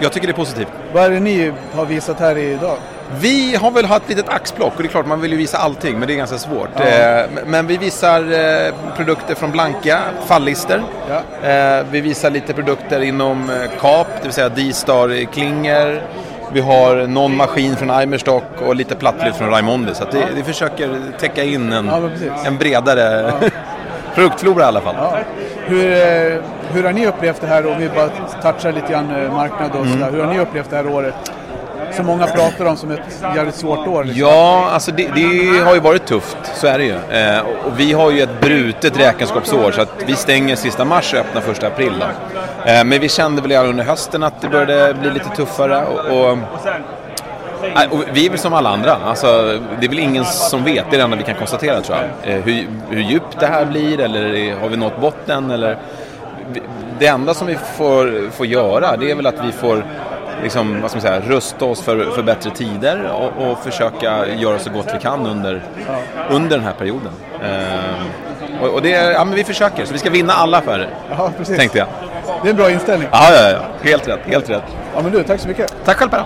jag 0.00 0.12
tycker 0.12 0.26
det 0.26 0.32
är 0.32 0.34
positivt. 0.36 0.68
Vad 0.92 1.04
är 1.04 1.10
det 1.10 1.20
ni 1.20 1.52
har 1.74 1.84
visat 1.84 2.20
här 2.20 2.38
idag? 2.38 2.76
Vi 3.20 3.56
har 3.56 3.70
väl 3.70 3.84
haft 3.84 4.02
ett 4.02 4.08
litet 4.16 4.28
axplock 4.28 4.72
och 4.76 4.82
det 4.82 4.88
är 4.88 4.90
klart 4.90 5.06
man 5.06 5.20
vill 5.20 5.30
ju 5.32 5.36
visa 5.38 5.58
allting 5.58 5.98
men 5.98 6.08
det 6.08 6.14
är 6.14 6.16
ganska 6.16 6.38
svårt. 6.38 6.68
Ja. 6.76 6.82
Eh, 6.84 7.26
Men 7.46 7.66
vi 7.66 7.76
visar 7.76 8.20
eh, 8.20 8.72
produkter 8.96 9.34
från 9.34 9.50
Blanka, 9.50 9.98
fallister. 10.26 10.82
Ja. 11.08 11.48
Eh, 11.48 11.84
Vi 11.90 12.00
visar 12.00 12.30
lite 12.30 12.52
produkter 12.54 13.00
inom 13.00 13.50
KAP, 13.80 14.06
det 14.16 14.22
vill 14.22 14.32
säga 14.32 14.48
D-Star 14.48 15.32
Klinger. 15.32 16.02
Vi 16.52 16.60
har 16.60 17.06
någon 17.06 17.36
maskin 17.36 17.76
från 17.76 17.90
Eimerstock 17.90 18.44
och 18.66 18.76
lite 18.76 18.94
plattlyft 18.94 19.36
från 19.38 19.50
Raimondi. 19.50 19.94
Så 19.94 20.04
det, 20.12 20.24
vi 20.34 20.42
försöker 20.42 20.96
täcka 21.18 21.44
in 21.44 21.72
en, 21.72 21.90
en 22.46 22.56
bredare 22.58 23.32
produktflora 24.14 24.62
i 24.62 24.66
alla 24.66 24.80
fall. 24.80 24.94
Hur, 25.66 25.82
hur 26.72 26.84
har 26.84 26.92
ni 26.92 27.06
upplevt 27.06 27.40
det 27.40 27.46
här 27.46 27.66
om 27.66 27.78
vi 27.78 27.88
bara 27.88 28.08
touchar 28.42 28.72
lite 28.72 28.92
grann 28.92 29.06
marknad 29.32 29.70
och 29.70 29.86
Mm. 29.86 29.92
sådär. 29.92 30.10
Hur 30.12 30.24
har 30.24 30.32
ni 30.34 30.40
upplevt 30.40 30.70
det 30.70 30.76
här 30.76 30.86
året? 30.88 31.14
Som 31.92 32.06
många 32.06 32.26
pratar 32.26 32.64
om 32.64 32.76
som 32.76 32.90
ett 32.90 33.00
jävligt 33.36 33.54
svårt 33.54 33.86
år. 33.88 34.04
Liksom. 34.04 34.20
Ja, 34.28 34.68
alltså 34.72 34.92
det, 34.92 35.08
det 35.14 35.58
har 35.64 35.74
ju 35.74 35.80
varit 35.80 36.06
tufft, 36.06 36.36
så 36.54 36.66
är 36.66 36.78
det 36.78 36.84
ju. 36.84 36.94
Eh, 37.10 37.40
och- 37.40 37.72
vi 37.76 37.92
har 37.92 38.10
ju 38.10 38.20
ett 38.22 38.40
brutet 38.40 39.00
räkenskapsår 39.00 39.72
så 39.72 39.80
att 39.82 39.94
vi 40.06 40.14
stänger 40.16 40.56
sista 40.56 40.84
mars 40.84 41.12
och 41.14 41.18
öppnar 41.20 41.40
första 41.42 41.66
april. 41.66 41.92
Då. 42.00 42.70
Eh, 42.70 42.84
men 42.84 43.00
vi 43.00 43.08
kände 43.08 43.42
väl 43.42 43.50
redan 43.50 43.66
under 43.66 43.84
hösten 43.84 44.22
att 44.22 44.40
det 44.40 44.48
började 44.48 44.94
bli 44.94 45.10
lite 45.10 45.28
tuffare. 45.36 45.84
Och, 45.84 46.20
och, 46.20 46.38
eh, 47.66 47.90
och 47.92 48.04
vi 48.12 48.26
är 48.26 48.30
väl 48.30 48.38
som 48.38 48.54
alla 48.54 48.70
andra. 48.70 48.96
Alltså, 49.06 49.58
det 49.80 49.86
är 49.86 49.88
väl 49.88 49.98
ingen 49.98 50.24
som 50.24 50.64
vet. 50.64 50.84
Det 50.90 50.96
är 50.96 50.98
det 50.98 51.04
enda 51.04 51.16
vi 51.16 51.22
kan 51.22 51.34
konstatera 51.34 51.80
tror 51.80 51.98
jag. 51.98 52.34
Eh, 52.34 52.40
hur, 52.42 52.66
hur 52.90 53.00
djupt 53.02 53.40
det 53.40 53.46
här 53.46 53.64
blir 53.64 54.00
eller 54.00 54.54
har 54.60 54.68
vi 54.68 54.76
nått 54.76 55.00
botten? 55.00 55.50
Eller... 55.50 55.78
Det 56.98 57.06
enda 57.06 57.34
som 57.34 57.46
vi 57.46 57.58
får, 57.76 58.30
får 58.30 58.46
göra 58.46 58.96
det 58.96 59.10
är 59.10 59.14
väl 59.14 59.26
att 59.26 59.44
vi 59.44 59.52
får 59.52 59.84
liksom, 60.42 60.80
vad 60.80 60.90
ska 60.90 60.96
man 60.96 61.02
säga, 61.02 61.20
rusta 61.20 61.64
oss 61.64 61.82
för, 61.82 62.10
för 62.10 62.22
bättre 62.22 62.50
tider 62.50 63.10
och, 63.12 63.50
och 63.50 63.58
försöka 63.58 64.26
göra 64.26 64.58
så 64.58 64.70
gott 64.70 64.86
vi 64.94 64.98
kan 64.98 65.26
under, 65.26 65.62
under 66.30 66.56
den 66.56 66.66
här 66.66 66.72
perioden. 66.72 67.12
Eh, 67.42 68.62
och, 68.62 68.68
och 68.68 68.82
det, 68.82 68.90
ja, 68.90 69.24
men 69.24 69.34
vi 69.34 69.44
försöker, 69.44 69.84
så 69.84 69.92
vi 69.92 69.98
ska 69.98 70.10
vinna 70.10 70.32
alla 70.32 70.58
affärer. 70.58 70.88
Ja, 71.10 71.30
precis. 71.38 71.56
Tänkte 71.56 71.78
jag. 71.78 71.86
Det 72.42 72.48
är 72.48 72.50
en 72.50 72.56
bra 72.56 72.70
inställning. 72.70 73.08
Ja, 73.12 73.32
ja, 73.32 73.50
ja. 73.50 73.60
Helt 73.82 74.08
rätt. 74.08 74.20
Helt 74.24 74.50
rätt. 74.50 74.62
Ja, 74.94 75.02
men 75.02 75.12
du, 75.12 75.22
tack 75.22 75.40
så 75.40 75.48
mycket. 75.48 75.74
Tack 75.84 75.96
själv 75.96 76.10
Per. 76.10 76.24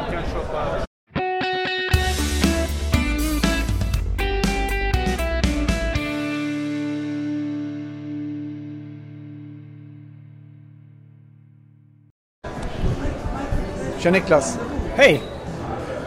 Tja 14.04 14.10
Niklas. 14.10 14.58
Hej! 14.96 15.22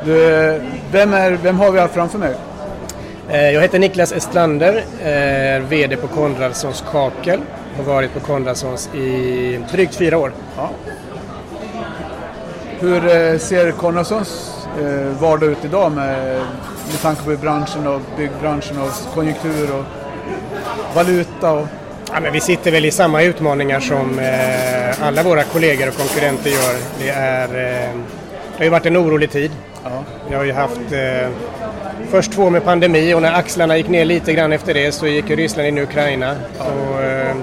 Du, 0.06 0.14
vem, 0.92 1.14
är, 1.14 1.32
vem 1.32 1.60
har 1.60 1.72
vi 1.72 1.80
här 1.80 1.88
framför 1.88 2.20
mig? 2.20 2.36
Eh, 3.30 3.50
Jag 3.52 3.62
heter 3.62 3.80
Niklas 3.80 4.12
Estlander, 4.12 4.84
är 5.04 5.60
VD 5.60 5.96
på 5.98 6.08
Konradssons 6.08 6.84
Kakel. 6.92 7.40
Har 7.78 7.84
varit 7.84 8.14
på 8.14 8.20
Konradssons 8.20 8.90
i 8.96 9.60
drygt 9.72 9.96
fyra 9.96 10.18
år. 10.18 10.32
Ja. 10.58 10.70
Hur 12.80 12.98
eh, 12.98 13.38
ser 13.38 13.72
Konradssons 13.72 14.58
eh, 14.82 15.22
vardag 15.22 15.50
ut 15.50 15.66
idag 15.66 15.92
med, 15.92 16.40
med 16.92 17.02
tanke 17.02 17.24
på 17.24 17.36
branschen 17.42 17.88
och 17.88 18.02
byggbranschen 18.18 18.78
och 18.82 19.14
konjunktur 19.14 19.76
och 19.76 19.84
valuta 20.96 21.52
och... 21.52 21.68
Ja, 22.14 22.20
men 22.20 22.34
vi 22.34 22.40
sitter 22.40 22.72
väl 22.72 22.86
i 22.86 22.92
samma 22.92 23.22
utmaningar 23.22 23.80
som 23.80 24.20
alla 25.02 25.24
våra 25.24 25.44
kollegor 25.44 25.88
och 25.88 25.98
konkurrenter 25.98 26.50
gör. 26.50 26.76
Det, 27.00 27.10
är, 27.10 27.48
eh, 27.48 27.96
det 28.52 28.58
har 28.58 28.64
ju 28.64 28.70
varit 28.70 28.86
en 28.86 28.98
orolig 28.98 29.32
tid. 29.32 29.52
Ja. 29.84 30.04
Vi 30.30 30.36
har 30.36 30.44
ju 30.44 30.52
haft 30.52 30.92
eh, 30.92 31.30
först 32.10 32.32
två 32.32 32.50
med 32.50 32.64
pandemi 32.64 33.14
och 33.14 33.22
när 33.22 33.34
axlarna 33.34 33.78
gick 33.78 33.90
ner 33.90 34.06
lite 34.06 34.34
grann 34.34 34.54
efter 34.54 34.74
det 34.74 34.92
så 34.92 35.08
gick 35.08 35.30
Ryssland 35.30 35.68
in 35.68 35.78
i 35.78 35.82
Ukraina. 35.82 36.36
Och, 36.58 37.04
eh, 37.04 37.36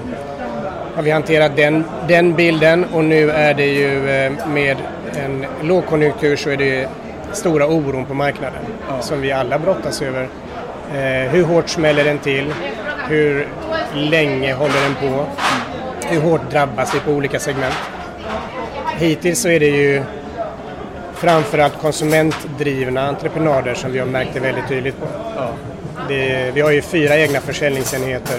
har 0.95 1.03
vi 1.03 1.11
hanterat 1.11 1.55
den, 1.55 1.83
den 2.07 2.33
bilden 2.33 2.85
och 2.85 3.03
nu 3.03 3.31
är 3.31 3.53
det 3.53 3.65
ju 3.65 4.09
eh, 4.09 4.47
med 4.47 4.77
en 5.15 5.45
lågkonjunktur 5.61 6.35
så 6.35 6.49
är 6.49 6.57
det 6.57 6.87
stora 7.31 7.67
oron 7.67 8.05
på 8.05 8.13
marknaden 8.13 8.61
som 9.01 9.21
vi 9.21 9.31
alla 9.31 9.59
brottas 9.59 10.01
över. 10.01 10.27
Eh, 10.93 11.31
hur 11.31 11.43
hårt 11.43 11.69
smäller 11.69 12.03
den 12.03 12.19
till? 12.19 12.53
Hur 13.09 13.47
länge 13.93 14.53
håller 14.53 14.81
den 14.81 14.95
på? 14.95 15.25
Hur 16.09 16.21
hårt 16.21 16.51
drabbas 16.51 16.95
vi 16.95 16.99
på 16.99 17.11
olika 17.11 17.39
segment? 17.39 17.75
Hittills 18.97 19.41
så 19.41 19.49
är 19.49 19.59
det 19.59 19.65
ju 19.65 20.03
framförallt 21.13 21.81
konsumentdrivna 21.81 23.07
entreprenader 23.07 23.73
som 23.73 23.91
vi 23.91 23.99
har 23.99 24.05
märkt 24.05 24.33
det 24.33 24.39
väldigt 24.39 24.67
tydligt 24.67 24.99
på. 24.99 25.07
Det, 26.07 26.51
vi 26.53 26.61
har 26.61 26.71
ju 26.71 26.81
fyra 26.81 27.17
egna 27.17 27.39
försäljningsenheter 27.39 28.37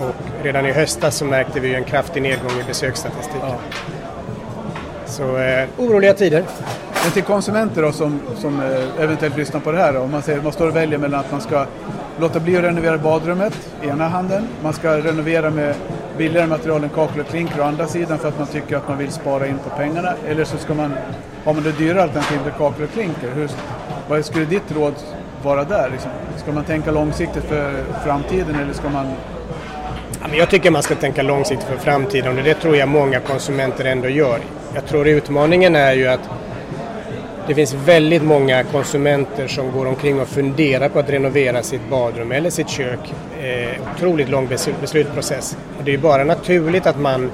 och 0.00 0.44
redan 0.44 0.66
i 0.66 0.72
höstas 0.72 1.16
så 1.16 1.24
märkte 1.24 1.60
vi 1.60 1.74
en 1.74 1.84
kraftig 1.84 2.22
nedgång 2.22 2.60
i 2.60 2.64
besöksstatistiken. 2.68 3.50
Så 5.06 5.38
eh, 5.38 5.68
oroliga 5.78 6.14
tider. 6.14 6.44
Men 7.02 7.12
till 7.12 7.22
konsumenter 7.22 7.82
då 7.82 7.92
som, 7.92 8.20
som 8.36 8.60
eh, 8.60 9.04
eventuellt 9.04 9.36
lyssnar 9.36 9.60
på 9.60 9.72
det 9.72 9.78
här 9.78 9.92
då, 9.92 10.00
om 10.00 10.10
man 10.10 10.22
säger 10.22 10.42
man 10.42 10.52
står 10.52 10.68
och 10.68 10.76
väljer 10.76 10.98
mellan 10.98 11.20
att 11.20 11.32
man 11.32 11.40
ska 11.40 11.66
låta 12.20 12.40
bli 12.40 12.56
att 12.56 12.64
renovera 12.64 12.98
badrummet, 12.98 13.70
ena 13.82 14.08
handen, 14.08 14.48
man 14.62 14.72
ska 14.72 14.96
renovera 14.96 15.50
med 15.50 15.74
billigare 16.18 16.46
material 16.46 16.84
än 16.84 16.90
kakel 16.90 17.20
och 17.20 17.26
klinker 17.26 17.60
å 17.60 17.64
andra 17.64 17.86
sidan 17.86 18.18
för 18.18 18.28
att 18.28 18.38
man 18.38 18.46
tycker 18.46 18.76
att 18.76 18.88
man 18.88 18.98
vill 18.98 19.12
spara 19.12 19.46
in 19.46 19.58
på 19.58 19.70
pengarna. 19.70 20.12
Eller 20.28 20.44
så 20.44 20.56
ska 20.58 20.74
man, 20.74 20.94
har 21.44 21.54
man 21.54 21.62
det 21.62 21.72
dyra 21.72 22.02
alternativet 22.02 22.58
kakel 22.58 22.84
och 22.84 22.90
klinker, 22.90 23.30
hur, 23.34 23.50
vad 24.08 24.24
skulle 24.24 24.44
ditt 24.44 24.72
råd 24.72 24.94
vara 25.42 25.64
där? 25.64 25.90
Liksom? 25.92 26.10
Ska 26.36 26.52
man 26.52 26.64
tänka 26.64 26.90
långsiktigt 26.90 27.44
för 27.44 27.84
framtiden 28.04 28.54
eller 28.54 28.72
ska 28.72 28.88
man... 28.88 29.06
Jag 30.32 30.50
tycker 30.50 30.70
man 30.70 30.82
ska 30.82 30.94
tänka 30.94 31.22
långsiktigt 31.22 31.68
för 31.68 31.76
framtiden 31.76 32.38
och 32.38 32.44
det 32.44 32.54
tror 32.54 32.76
jag 32.76 32.88
många 32.88 33.20
konsumenter 33.20 33.84
ändå 33.84 34.08
gör. 34.08 34.38
Jag 34.74 34.86
tror 34.86 35.08
utmaningen 35.08 35.76
är 35.76 35.92
ju 35.92 36.06
att 36.06 36.30
det 37.48 37.54
finns 37.54 37.74
väldigt 37.74 38.22
många 38.22 38.64
konsumenter 38.64 39.46
som 39.48 39.72
går 39.72 39.86
omkring 39.86 40.20
och 40.20 40.28
funderar 40.28 40.88
på 40.88 40.98
att 40.98 41.10
renovera 41.10 41.62
sitt 41.62 41.80
badrum 41.90 42.32
eller 42.32 42.50
sitt 42.50 42.68
kök. 42.68 43.14
Eh, 43.42 43.80
otroligt 43.96 44.28
lång 44.28 44.48
bes- 44.48 44.80
beslutsprocess. 44.80 45.56
Och 45.78 45.84
det 45.84 45.94
är 45.94 45.98
bara 45.98 46.24
naturligt 46.24 46.86
att 46.86 46.98
man 47.00 47.30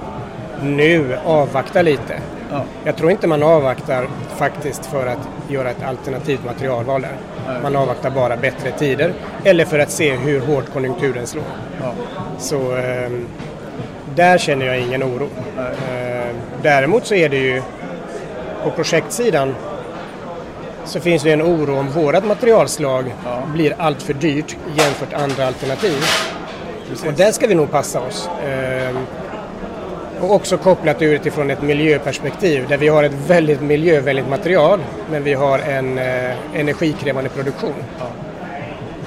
nu 0.63 1.17
avvaktar 1.25 1.83
lite. 1.83 2.19
Ja. 2.51 2.65
Jag 2.85 2.97
tror 2.97 3.11
inte 3.11 3.27
man 3.27 3.43
avvaktar 3.43 4.09
faktiskt 4.37 4.87
för 4.87 5.07
att 5.07 5.29
göra 5.49 5.71
ett 5.71 5.83
alternativt 5.83 6.45
materialval 6.45 7.03
där. 7.03 7.17
Man 7.63 7.77
avvaktar 7.77 8.11
bara 8.11 8.37
bättre 8.37 8.71
tider 8.71 9.13
eller 9.45 9.65
för 9.65 9.79
att 9.79 9.91
se 9.91 10.13
hur 10.17 10.41
hårt 10.41 10.73
konjunkturen 10.73 11.27
slår. 11.27 11.45
Ja. 11.83 11.93
Så 12.39 12.77
ehm, 12.77 13.27
där 14.15 14.39
känner 14.39 14.67
jag 14.67 14.81
ingen 14.81 15.03
oro. 15.03 15.29
Ehm, 15.59 16.37
däremot 16.63 17.07
så 17.07 17.15
är 17.15 17.29
det 17.29 17.37
ju 17.37 17.63
på 18.65 18.71
projektsidan 18.71 19.55
så 20.85 21.01
finns 21.01 21.23
det 21.23 21.33
en 21.33 21.43
oro 21.43 21.79
om 21.79 21.89
vårat 21.89 22.25
materialslag 22.25 23.15
blir 23.55 23.75
allt 23.79 24.03
för 24.03 24.15
dyrt 24.15 24.57
jämfört 24.77 25.11
med 25.11 25.21
andra 25.21 25.47
alternativ. 25.47 26.03
Och 27.07 27.13
där 27.13 27.33
ska 27.33 27.47
vi 27.47 27.55
nog 27.55 27.71
passa 27.71 28.01
oss. 28.01 28.29
Ehm, 28.47 28.97
och 30.21 30.35
också 30.35 30.57
kopplat 30.57 31.03
utifrån 31.03 31.51
ett 31.51 31.63
miljöperspektiv 31.63 32.69
där 32.69 32.79
vi 32.79 32.89
har 32.89 33.03
ett 33.03 33.15
väldigt 33.27 33.61
miljövänligt 33.61 34.29
material 34.29 34.81
men 35.11 35.23
vi 35.23 35.35
har 35.35 35.59
en 35.59 35.99
eh, 35.99 36.35
energikrävande 36.55 37.31
produktion. 37.31 37.75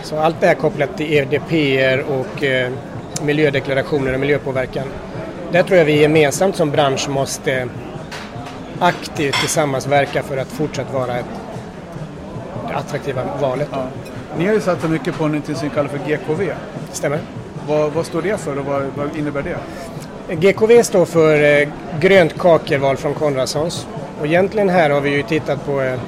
Så 0.03 0.17
allt 0.17 0.35
det 0.39 0.47
här 0.47 0.55
kopplat 0.55 0.97
till 0.97 1.13
EDPR 1.13 2.05
och 2.11 2.43
eh, 2.43 2.71
miljödeklarationer 3.21 4.13
och 4.13 4.19
miljöpåverkan. 4.19 4.87
Där 5.51 5.63
tror 5.63 5.77
jag 5.77 5.85
vi 5.85 6.01
gemensamt 6.01 6.55
som 6.55 6.71
bransch 6.71 7.09
måste 7.09 7.67
aktivt 8.79 9.35
tillsammans 9.39 9.87
verka 9.87 10.23
för 10.23 10.37
att 10.37 10.47
fortsatt 10.47 10.93
vara 10.93 11.17
ett 11.17 11.25
attraktiva 12.75 13.21
valet. 13.41 13.67
Ja. 13.71 13.87
Ni 14.37 14.45
har 14.45 14.53
ju 14.53 14.61
satsat 14.61 14.89
mycket 14.89 15.17
på 15.17 15.27
något 15.27 15.45
som 15.45 15.67
ni 15.67 15.69
kallar 15.69 15.89
för 15.89 15.97
GKV. 15.97 16.51
Stämmer? 16.91 17.19
Vad, 17.67 17.91
vad 17.91 18.05
står 18.05 18.21
det 18.21 18.39
för 18.39 18.59
och 18.59 18.65
vad, 18.65 18.83
vad 18.95 19.17
innebär 19.17 19.41
det? 19.41 19.57
GKV 20.35 20.83
står 20.83 21.05
för 21.05 21.61
eh, 21.61 21.67
grönt 21.99 22.37
kakelval 22.37 22.97
från 22.97 23.13
Konradssons. 23.13 23.87
Och 24.19 24.25
egentligen 24.25 24.69
här 24.69 24.89
har 24.89 25.01
vi 25.01 25.09
ju 25.09 25.23
tittat 25.23 25.65
på 25.65 25.81
eh, 25.81 25.99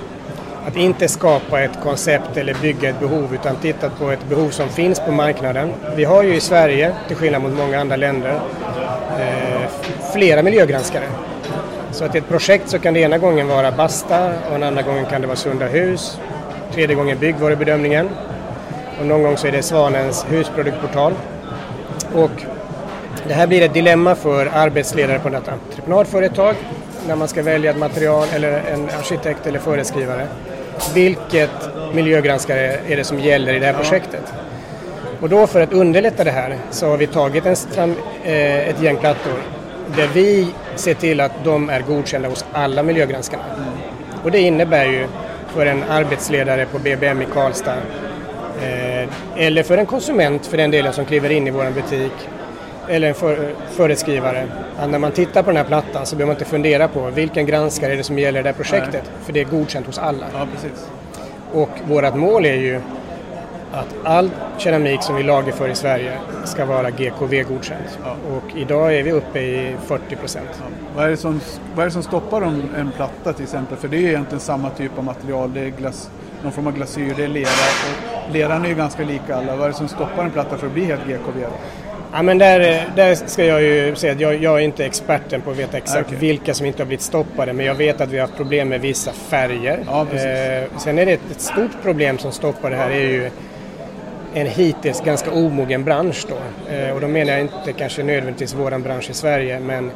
att 0.68 0.76
inte 0.76 1.08
skapa 1.08 1.62
ett 1.62 1.82
koncept 1.84 2.38
eller 2.38 2.54
bygga 2.54 2.90
ett 2.90 3.00
behov 3.00 3.34
utan 3.34 3.56
tittat 3.56 4.00
på 4.00 4.12
ett 4.12 4.30
behov 4.30 4.50
som 4.50 4.70
finns 4.70 5.00
på 5.00 5.12
marknaden. 5.12 5.74
Vi 5.96 6.04
har 6.04 6.24
ju 6.24 6.36
i 6.36 6.40
Sverige, 6.40 6.96
till 7.08 7.16
skillnad 7.16 7.42
mot 7.42 7.58
många 7.58 7.80
andra 7.80 7.96
länder, 7.96 8.40
eh, 9.20 9.70
flera 10.14 10.44
miljögranskare. 10.44 11.06
Så 11.92 12.06
att 12.06 12.16
i 12.16 12.18
ett 12.18 12.28
projekt 12.28 12.70
så 12.70 12.80
kan 12.80 12.94
det 12.94 13.00
ena 13.00 13.18
gången 13.18 13.48
vara 13.48 13.72
Basta 13.72 14.32
och 14.50 14.56
en 14.56 14.64
andra 14.64 14.82
gången 14.82 15.06
kan 15.06 15.22
det 15.22 15.28
vara 15.28 15.38
Sunda 15.38 15.66
hus. 15.68 16.20
Tredje 16.74 16.96
gången 16.96 17.20
byggvarubedömningen. 17.20 18.10
Och 19.00 19.06
någon 19.06 19.24
gång 19.24 19.38
så 19.38 19.48
är 19.48 19.52
det 19.52 19.64
Svanens 19.64 20.26
husproduktportal. 20.30 21.14
Och 22.14 22.32
det 23.28 23.34
här 23.34 23.48
blir 23.48 23.62
ett 23.62 23.74
dilemma 23.74 24.16
för 24.16 24.46
arbetsledare 24.46 25.20
på 25.20 25.28
ett 25.28 25.48
entreprenadföretag 25.48 26.56
när 27.08 27.16
man 27.16 27.28
ska 27.28 27.44
välja 27.44 27.72
ett 27.72 27.78
material 27.78 28.28
eller 28.34 28.52
en 28.52 28.90
arkitekt 28.90 29.48
eller 29.48 29.60
föreskrivare. 29.60 30.28
Vilket 30.94 31.50
miljögranskare 31.94 32.80
är 32.88 32.98
det 32.98 33.04
som 33.04 33.20
gäller 33.20 33.54
i 33.54 33.60
det 33.60 33.66
här 33.66 33.74
projektet? 33.74 34.34
Och 35.22 35.30
då 35.30 35.48
för 35.48 35.62
att 35.62 35.74
underlätta 35.74 36.24
det 36.24 36.32
här 36.32 36.58
så 36.72 36.90
har 36.90 36.98
vi 36.98 37.08
tagit 37.08 37.46
en 37.46 37.56
stram, 37.56 37.96
eh, 38.24 38.70
ett 38.70 38.82
gäng 38.82 38.98
plattor 38.98 39.34
där 39.98 40.10
vi 40.14 40.48
ser 40.76 40.94
till 40.94 41.20
att 41.20 41.32
de 41.44 41.70
är 41.70 41.82
godkända 41.82 42.30
hos 42.30 42.46
alla 42.52 42.84
miljögranskarna. 42.84 43.44
Och 44.24 44.32
det 44.32 44.40
innebär 44.40 44.86
ju 44.86 45.08
för 45.54 45.66
en 45.66 45.84
arbetsledare 45.84 46.66
på 46.66 46.80
BBM 46.80 47.22
i 47.22 47.26
Karlstad 47.26 47.78
eh, 48.62 49.10
eller 49.36 49.64
för 49.64 49.78
en 49.78 49.86
konsument 49.86 50.46
för 50.46 50.58
den 50.58 50.72
delen 50.72 50.94
som 50.94 51.06
kliver 51.06 51.30
in 51.30 51.48
i 51.48 51.52
vår 51.52 51.72
butik 51.72 52.30
eller 52.88 53.08
en 53.08 53.14
för, 53.14 53.56
föreskrivare. 53.70 54.48
Att 54.80 54.90
när 54.90 55.00
man 55.00 55.12
tittar 55.12 55.44
på 55.44 55.50
den 55.50 55.58
här 55.58 55.64
plattan 55.64 56.06
så 56.06 56.16
behöver 56.16 56.34
man 56.34 56.36
inte 56.36 56.50
fundera 56.50 56.88
på 56.88 57.10
vilken 57.10 57.46
granskare 57.46 57.94
är 57.94 57.98
det 57.98 58.04
som 58.04 58.20
gäller 58.20 58.44
det 58.44 58.50
här 58.50 58.56
projektet. 58.56 59.12
För 59.24 59.34
det 59.34 59.40
är 59.40 59.46
godkänt 59.46 59.86
hos 59.86 59.98
alla. 59.98 60.26
Ja, 60.34 60.48
precis. 60.54 60.90
Och 61.54 61.70
vårt 61.88 62.16
mål 62.16 62.46
är 62.46 62.56
ju 62.56 62.82
att 63.72 63.96
all 64.04 64.30
keramik 64.58 65.04
som 65.04 65.16
vi 65.16 65.24
lagerför 65.24 65.70
i 65.70 65.76
Sverige 65.76 66.18
ska 66.46 66.66
vara 66.66 66.90
GKV-godkänt. 66.90 68.00
Och 68.32 68.58
idag 68.58 68.96
är 68.96 69.04
vi 69.04 69.12
uppe 69.12 69.40
i 69.40 69.76
40 69.86 70.16
procent. 70.16 70.64
Vad 70.96 71.06
är, 71.06 71.10
det 71.10 71.18
som, 71.18 71.42
vad 71.76 71.84
är 71.84 71.86
det 71.86 71.94
som 71.94 72.04
stoppar 72.04 72.42
en, 72.42 72.70
en 72.78 72.92
platta 72.92 73.34
till 73.34 73.44
exempel? 73.44 73.78
För 73.78 73.88
det 73.88 73.98
är 73.98 74.02
ju 74.02 74.08
egentligen 74.08 74.40
samma 74.40 74.70
typ 74.70 74.98
av 74.98 75.04
material. 75.04 75.54
Det 75.54 75.60
är 75.60 75.70
glas, 75.70 76.10
någon 76.44 76.52
form 76.52 76.68
av 76.68 76.74
glasyr, 76.74 77.14
det 77.18 77.24
är 77.24 77.28
lera. 77.28 77.48
Och 78.28 78.34
leran 78.34 78.66
är 78.66 78.70
ju 78.70 78.76
ganska 78.76 79.04
lika 79.04 79.36
alla. 79.36 79.56
Vad 79.56 79.66
är 79.66 79.70
det 79.70 79.78
som 79.78 79.88
stoppar 79.88 80.24
en 80.24 80.32
platta 80.32 80.58
för 80.58 80.68
att 80.68 80.74
bli 80.74 80.86
helt 80.86 81.08
GKV? 81.08 81.42
Då? 81.42 81.50
Ja, 82.12 82.22
men 82.22 82.38
där, 82.38 82.90
där 82.96 83.16
ska 83.16 83.46
jag 83.46 83.62
ju 83.62 83.96
säga 83.96 84.14
att 84.14 84.20
jag, 84.20 84.44
jag 84.44 84.56
är 84.56 84.60
inte 84.60 84.86
experten 84.86 85.42
på 85.42 85.52
att 85.52 85.58
veta 85.58 85.78
exakt 85.78 86.08
Okej. 86.08 86.18
vilka 86.18 86.54
som 86.54 86.66
inte 86.66 86.82
har 86.82 86.88
blivit 86.88 87.02
stoppade. 87.02 87.54
Men 87.54 87.66
jag 87.66 87.76
vet 87.76 88.02
att 88.02 88.10
vi 88.10 88.18
har 88.18 88.28
haft 88.28 88.38
problem 88.38 88.70
med 88.70 88.82
vissa 88.82 89.12
färger. 89.12 89.84
Ja, 89.86 90.02
eh, 90.02 90.78
sen 90.78 91.00
är 91.00 91.06
det 91.06 91.12
ett, 91.12 91.32
ett 91.32 91.42
stort 91.42 91.72
problem 91.84 92.18
som 92.18 92.32
stoppar 92.32 92.70
det 92.70 92.76
här 92.76 92.90
är 92.90 93.00
ju 93.00 93.30
en 94.34 94.48
hittills 94.48 95.02
ganska 95.02 95.32
omogen 95.32 95.84
bransch 95.84 96.26
då. 96.30 96.74
Eh, 96.74 96.94
och 96.94 97.02
då 97.02 97.08
menar 97.08 97.32
jag 97.32 97.42
inte 97.42 97.74
kanske 97.78 98.04
nödvändigtvis 98.04 98.54
våran 98.54 98.82
bransch 98.82 99.10
i 99.10 99.14
Sverige 99.14 99.60
men 99.60 99.92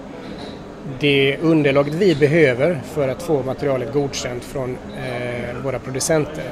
det 1.00 1.38
underlaget 1.42 1.94
vi 1.94 2.16
behöver 2.16 2.82
för 2.94 3.08
att 3.08 3.24
få 3.24 3.44
materialet 3.44 3.94
godkänt 3.94 4.44
från 4.44 4.78
eh, 4.98 5.56
våra 5.64 5.80
producenter 5.80 6.44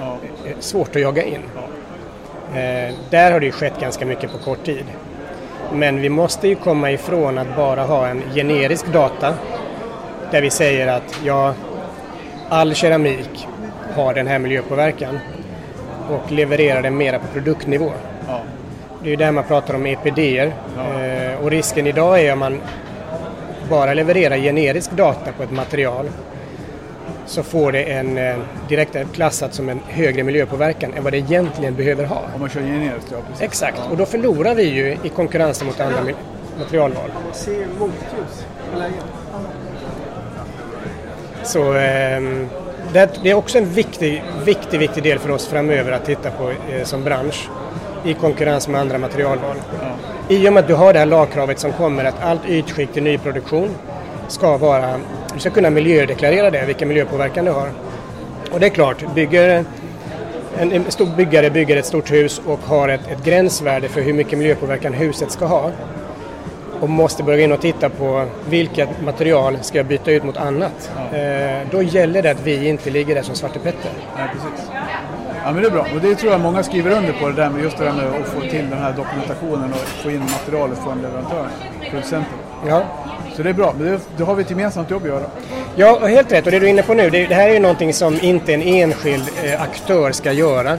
är 0.45 0.55
svårt 0.59 0.95
att 0.95 1.01
jaga 1.01 1.23
in. 1.23 1.41
Eh, 2.55 2.95
där 3.09 3.31
har 3.31 3.39
det 3.39 3.45
ju 3.45 3.51
skett 3.51 3.79
ganska 3.79 4.05
mycket 4.05 4.31
på 4.31 4.37
kort 4.37 4.65
tid. 4.65 4.85
Men 5.73 6.01
vi 6.01 6.09
måste 6.09 6.47
ju 6.47 6.55
komma 6.55 6.91
ifrån 6.91 7.37
att 7.37 7.55
bara 7.55 7.81
ha 7.81 8.07
en 8.07 8.23
generisk 8.35 8.93
data 8.93 9.33
där 10.31 10.41
vi 10.41 10.49
säger 10.49 10.87
att 10.87 11.19
ja, 11.25 11.53
all 12.49 12.73
keramik 12.73 13.47
har 13.95 14.13
den 14.13 14.27
här 14.27 14.39
miljöpåverkan 14.39 15.19
och 16.11 16.31
levererar 16.31 16.81
den 16.81 16.97
mera 16.97 17.19
på 17.19 17.27
produktnivå. 17.27 17.91
Ja. 18.27 18.41
Det 19.03 19.07
är 19.07 19.09
ju 19.09 19.15
där 19.15 19.31
man 19.31 19.43
pratar 19.43 19.73
om 19.73 19.85
EPDer 19.85 20.53
eh, 20.77 21.43
och 21.43 21.51
risken 21.51 21.87
idag 21.87 22.21
är 22.21 22.33
om 22.33 22.39
man 22.39 22.61
bara 23.69 23.93
levererar 23.93 24.37
generisk 24.37 24.91
data 24.91 25.31
på 25.37 25.43
ett 25.43 25.51
material 25.51 26.09
så 27.25 27.43
får 27.43 27.71
det 27.71 27.83
en 27.83 28.17
eh, 28.17 28.35
direkt 28.69 28.97
klassat 29.13 29.53
som 29.53 29.69
en 29.69 29.79
högre 29.87 30.23
miljöpåverkan 30.23 30.93
än 30.93 31.03
vad 31.03 31.13
det 31.13 31.17
egentligen 31.17 31.75
behöver 31.75 32.05
ha. 32.05 32.21
Om 32.35 32.39
man 32.39 32.49
kör 32.49 32.61
generiskt, 32.61 33.07
ja 33.11 33.17
precis. 33.27 33.41
Exakt, 33.41 33.81
och 33.91 33.97
då 33.97 34.05
förlorar 34.05 34.55
vi 34.55 34.63
ju 34.63 34.97
i 35.03 35.09
konkurrensen 35.09 35.67
mot 35.67 35.79
andra 35.79 35.99
materialval. 36.59 37.11
Så 41.43 41.73
ehm, 41.73 42.49
det, 42.93 43.29
är 43.29 43.33
också 43.33 43.57
en 43.57 43.65
viktig, 43.65 44.23
viktig, 44.45 44.79
viktig 44.79 45.03
del 45.03 45.19
för 45.19 45.31
oss 45.31 45.47
framöver 45.47 45.91
att 45.91 46.05
titta 46.05 46.31
på 46.31 46.49
eh, 46.49 46.83
som 46.83 47.03
bransch 47.03 47.49
i 48.05 48.13
konkurrens 48.13 48.67
med 48.67 48.81
andra 48.81 48.97
materialval. 48.97 49.55
I 50.29 50.49
och 50.49 50.53
med 50.53 50.61
att 50.61 50.67
du 50.67 50.73
har 50.73 50.93
det 50.93 50.99
här 50.99 51.05
lagkravet 51.05 51.59
som 51.59 51.71
kommer 51.71 52.05
att 52.05 52.21
allt 52.21 52.41
ytskikt 52.49 52.97
i 52.97 53.01
nyproduktion 53.01 53.69
ska 54.27 54.57
vara, 54.57 54.99
du 55.33 55.39
ska 55.39 55.49
kunna 55.49 55.69
miljödeklarera 55.69 56.51
det, 56.51 56.65
vilken 56.65 56.87
miljöpåverkan 56.87 57.45
det 57.45 57.51
har. 57.51 57.69
Och 58.51 58.59
det 58.59 58.65
är 58.65 58.69
klart, 58.69 59.15
bygger 59.15 59.65
en, 60.57 60.71
en 60.71 60.91
stor 60.91 61.07
byggare 61.17 61.49
bygger 61.49 61.77
ett 61.77 61.85
stort 61.85 62.11
hus 62.11 62.41
och 62.45 62.59
har 62.59 62.89
ett, 62.89 63.07
ett 63.11 63.23
gränsvärde 63.23 63.87
för 63.87 64.01
hur 64.01 64.13
mycket 64.13 64.37
miljöpåverkan 64.37 64.93
huset 64.93 65.31
ska 65.31 65.45
ha 65.45 65.71
och 66.81 66.89
måste 66.89 67.23
börja 67.23 67.43
in 67.43 67.51
och 67.51 67.61
titta 67.61 67.89
på 67.89 68.25
vilket 68.49 69.01
material 69.01 69.57
ska 69.61 69.77
jag 69.77 69.85
byta 69.85 70.11
ut 70.11 70.23
mot 70.23 70.37
annat. 70.37 70.91
Eh, 71.13 71.67
då 71.71 71.81
gäller 71.81 72.21
det 72.21 72.31
att 72.31 72.41
vi 72.43 72.67
inte 72.67 72.89
ligger 72.89 73.15
där 73.15 73.21
som 73.21 73.35
Svarte 73.35 73.59
Petter. 73.59 73.91
Ja, 74.17 74.23
precis. 74.33 74.69
Ja, 75.43 75.51
men 75.51 75.61
det 75.61 75.67
är 75.67 75.71
bra. 75.71 75.87
Och 75.95 76.01
det 76.01 76.15
tror 76.15 76.31
jag 76.31 76.41
många 76.41 76.63
skriver 76.63 76.91
under 76.91 77.13
på 77.13 77.27
det 77.27 77.33
där 77.33 77.49
med 77.49 77.63
just 77.63 77.77
det 77.77 77.83
där 77.83 77.93
med 77.93 78.21
att 78.21 78.27
få 78.27 78.41
till 78.41 78.69
den 78.69 78.79
här 78.79 78.93
dokumentationen 78.93 79.73
och 79.73 79.79
få 79.79 80.11
in 80.11 80.19
materialet 80.19 80.79
från 80.79 81.01
leverantören, 81.01 81.49
producenten. 81.89 82.37
Ja. 82.67 82.83
Så 83.35 83.43
det 83.43 83.49
är 83.49 83.53
bra. 83.53 83.73
Men 83.77 83.99
det 84.17 84.23
har 84.23 84.35
vi 84.35 84.43
ett 84.43 84.49
gemensamt 84.49 84.89
jobb 84.89 85.01
att 85.01 85.07
göra. 85.07 85.25
Ja, 85.75 85.99
och 86.01 86.09
helt 86.09 86.31
rätt. 86.31 86.45
Och 86.45 86.51
det 86.51 86.59
du 86.59 86.65
är 86.65 86.69
inne 86.69 86.83
på 86.83 86.93
nu, 86.93 87.09
det, 87.09 87.27
det 87.27 87.35
här 87.35 87.49
är 87.49 87.53
ju 87.53 87.59
någonting 87.59 87.93
som 87.93 88.19
inte 88.21 88.53
en 88.53 88.61
enskild 88.61 89.23
eh, 89.43 89.61
aktör 89.61 90.11
ska 90.11 90.31
göra. 90.31 90.77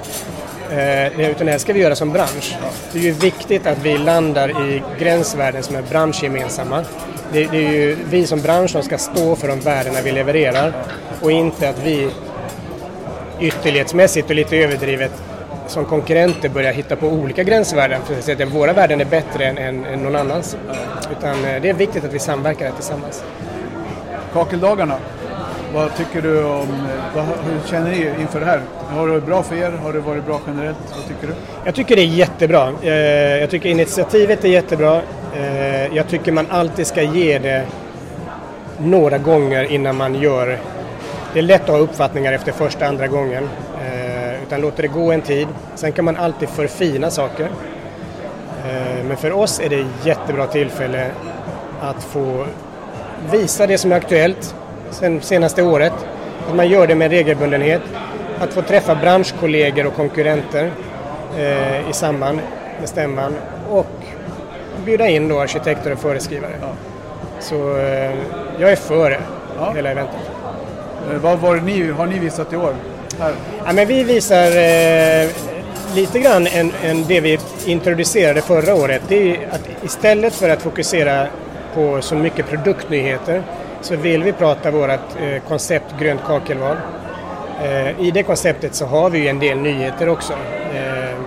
Eh, 0.73 1.31
utan 1.31 1.47
det 1.47 1.53
här 1.53 1.59
ska 1.59 1.73
vi 1.73 1.81
göra 1.81 1.95
som 1.95 2.13
bransch. 2.13 2.57
Det 2.93 2.99
är 2.99 3.03
ju 3.03 3.13
viktigt 3.13 3.67
att 3.67 3.79
vi 3.83 3.99
landar 3.99 4.49
i 4.49 4.83
gränsvärden 4.99 5.63
som 5.63 5.77
är 5.77 5.83
branschgemensamma. 5.83 6.85
Det, 7.33 7.47
det 7.51 7.67
är 7.67 7.73
ju 7.73 7.97
vi 8.11 8.27
som 8.27 8.41
bransch 8.41 8.71
som 8.71 8.83
ska 8.83 8.99
stå 8.99 9.37
för 9.37 9.49
de 9.49 9.61
värdena 9.61 9.99
vi 10.05 10.13
levererar 10.13 10.73
och 11.21 11.33
inte 11.33 11.69
att 11.69 11.79
vi 11.85 12.11
ytterlighetsmässigt 13.41 14.31
och 14.31 14.37
lite 14.37 14.57
överdrivet 14.57 15.13
som 15.67 15.85
konkurrenter 15.85 16.49
börjar 16.49 16.73
hitta 16.73 16.97
på 16.97 17.07
olika 17.07 17.43
gränsvärden 17.43 18.03
för 18.03 18.15
att 18.15 18.25
säga 18.25 18.47
att 18.47 18.53
våra 18.53 18.73
värden 18.73 19.01
är 19.01 19.05
bättre 19.05 19.45
än, 19.45 19.59
än, 19.59 19.85
än 19.85 20.03
någon 20.03 20.17
annans. 20.17 20.57
Utan 21.19 21.45
eh, 21.45 21.63
det 21.63 21.69
är 21.69 21.75
viktigt 21.75 22.05
att 22.05 22.13
vi 22.13 22.19
samverkar 22.19 22.67
här 22.67 22.73
tillsammans. 22.73 23.25
Kakeldagarna. 24.33 24.99
Vad 25.75 25.97
tycker 25.97 26.23
du 26.23 26.45
om, 26.45 26.89
vad, 27.15 27.25
hur 27.25 27.69
känner 27.71 27.91
ni 27.91 28.11
inför 28.21 28.41
det 28.41 28.47
här? 28.47 28.61
Har 28.89 29.07
det 29.07 29.13
varit 29.13 29.27
bra 29.27 29.43
för 29.43 29.57
er? 29.57 29.71
Har 29.71 29.93
det 29.93 30.01
varit 30.01 30.27
bra 30.27 30.41
generellt? 30.47 30.79
Vad 30.97 31.09
tycker 31.09 31.27
du? 31.27 31.35
Jag 31.65 31.75
tycker 31.75 31.97
det 31.97 32.03
är 32.03 32.07
jättebra. 32.07 32.73
Eh, 32.83 32.93
jag 33.41 33.51
tycker 33.51 33.69
initiativet 33.69 34.45
är 34.45 34.49
jättebra. 34.49 35.01
Eh, 35.37 35.97
jag 35.97 36.09
tycker 36.09 36.33
man 36.33 36.47
alltid 36.51 36.87
ska 36.87 37.03
ge 37.03 37.39
det 37.39 37.67
några 38.79 39.19
gånger 39.19 39.65
innan 39.65 39.97
man 39.97 40.15
gör... 40.15 40.59
Det 41.33 41.39
är 41.39 41.43
lätt 41.43 41.63
att 41.63 41.69
ha 41.69 41.79
uppfattningar 41.79 42.33
efter 42.33 42.53
första, 42.53 42.87
andra 42.87 43.07
gången. 43.07 43.49
Eh, 43.83 44.43
utan 44.43 44.61
låter 44.61 44.83
det 44.83 44.89
gå 44.89 45.13
en 45.13 45.21
tid. 45.21 45.49
Sen 45.75 45.93
kan 45.93 46.05
man 46.05 46.17
alltid 46.17 46.49
förfina 46.49 47.11
saker. 47.11 47.49
Men 49.05 49.17
för 49.17 49.33
oss 49.33 49.61
är 49.61 49.69
det 49.69 49.81
ett 49.81 50.07
jättebra 50.07 50.47
tillfälle 50.47 51.11
att 51.81 52.03
få 52.05 52.47
visa 53.33 53.67
det 53.67 53.79
som 53.79 53.93
är 53.93 53.97
aktuellt 53.97 54.55
sen 54.93 55.21
senaste 55.21 55.63
året. 55.63 55.93
Att 56.49 56.55
man 56.57 56.69
gör 56.69 56.87
det 56.87 56.95
med 56.95 57.11
regelbundenhet. 57.11 57.83
Att 58.41 58.53
få 58.53 58.63
träffa 58.63 58.95
branschkollegor 58.95 59.87
och 59.87 59.95
konkurrenter 59.97 60.71
eh, 61.39 61.91
i 61.91 61.93
samband 61.93 62.39
med 62.81 62.89
stämman 62.89 63.35
och 63.71 63.87
bjuda 64.85 65.09
in 65.09 65.29
då 65.29 65.41
arkitekter 65.41 65.93
och 65.93 65.99
föreskrivare. 65.99 66.53
Så 67.41 67.77
eh, 67.79 68.11
jag 68.59 68.73
är 68.73 68.77
för 68.77 69.19
Ja. 69.59 69.73
hela 69.77 69.91
eventet. 69.91 70.17
Eh, 71.13 71.19
Vad 71.19 71.39
var 71.39 71.55
det 71.57 71.63
ni, 71.63 71.91
har 71.91 72.07
ni 72.07 72.19
visat 72.19 72.53
i 72.53 72.57
år? 72.57 72.75
Här. 73.21 73.33
Ja, 73.67 73.73
men 73.73 73.87
vi 73.89 74.03
visar 74.05 74.47
eh, 74.47 75.29
lite 75.95 76.19
grann 76.19 76.47
än, 76.47 76.73
än 76.85 77.05
det 77.09 77.21
vi 77.21 77.39
introducerade 77.67 78.43
förra 78.43 78.75
året. 78.75 79.03
Det 79.09 79.31
är 79.31 79.37
att 79.51 79.69
istället 79.85 80.35
för 80.35 80.49
att 80.49 80.63
fokusera 80.63 81.27
på 81.75 81.99
så 82.03 82.15
mycket 82.15 82.49
produktnyheter 82.49 83.43
så 83.83 83.97
vill 83.97 84.23
vi 84.23 84.33
prata 84.33 84.71
vårt 84.71 84.91
eh, 84.91 85.43
koncept 85.49 85.95
Grönt 85.99 86.25
kakelval. 86.25 86.77
Eh, 87.63 88.01
I 88.01 88.11
det 88.11 88.23
konceptet 88.23 88.75
så 88.75 88.87
har 88.87 89.11
vi 89.11 89.29
en 89.29 89.39
del 89.39 89.59
nyheter 89.59 90.09
också 90.09 90.33
eh, 90.75 91.19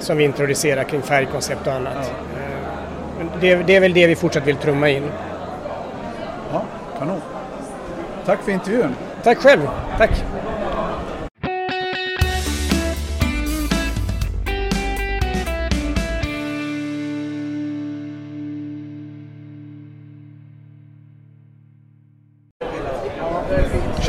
som 0.00 0.16
vi 0.16 0.24
introducerar 0.24 0.84
kring 0.84 1.02
färgkoncept 1.02 1.66
och 1.66 1.72
annat. 1.72 2.12
Det, 3.40 3.54
det 3.54 3.76
är 3.76 3.80
väl 3.80 3.92
det 3.92 4.06
vi 4.06 4.16
fortsatt 4.16 4.46
vill 4.46 4.56
trumma 4.56 4.88
in. 4.88 5.10
Ja, 6.52 6.62
kanon. 6.98 7.20
Tack 8.26 8.42
för 8.42 8.52
intervjun. 8.52 8.94
Tack 9.22 9.38
själv! 9.38 9.68
Tack! 9.98 10.10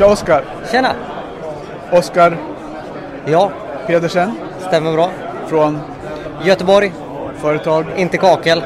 Tja 0.00 0.06
Oskar! 0.06 0.44
Tjena! 0.72 0.92
Oskar 1.92 2.36
Ja, 3.24 3.50
Pedersen 3.86 4.32
stämmer 4.68 4.92
bra. 4.92 5.10
från 5.48 5.80
Göteborg, 6.44 6.92
företag. 7.40 7.84
inte 7.96 8.16
kakel. 8.18 8.62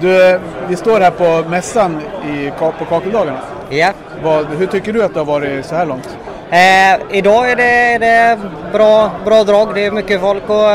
Du, 0.00 0.40
vi 0.68 0.76
står 0.76 1.00
här 1.00 1.10
på 1.10 1.48
mässan 1.48 2.00
i, 2.28 2.52
på 2.58 2.84
kakeldagarna. 2.88 3.38
Ja. 3.70 3.90
Vad, 4.22 4.46
hur 4.46 4.66
tycker 4.66 4.92
du 4.92 5.04
att 5.04 5.14
det 5.14 5.20
har 5.20 5.24
varit 5.24 5.66
så 5.66 5.74
här 5.74 5.86
långt? 5.86 6.16
Eh, 6.50 7.16
idag 7.18 7.50
är 7.50 7.56
det, 7.56 7.94
är 7.94 7.98
det 7.98 8.38
bra, 8.72 9.10
bra 9.24 9.44
drag. 9.44 9.74
Det 9.74 9.86
är 9.86 9.90
mycket 9.90 10.20
folk 10.20 10.50
och 10.50 10.70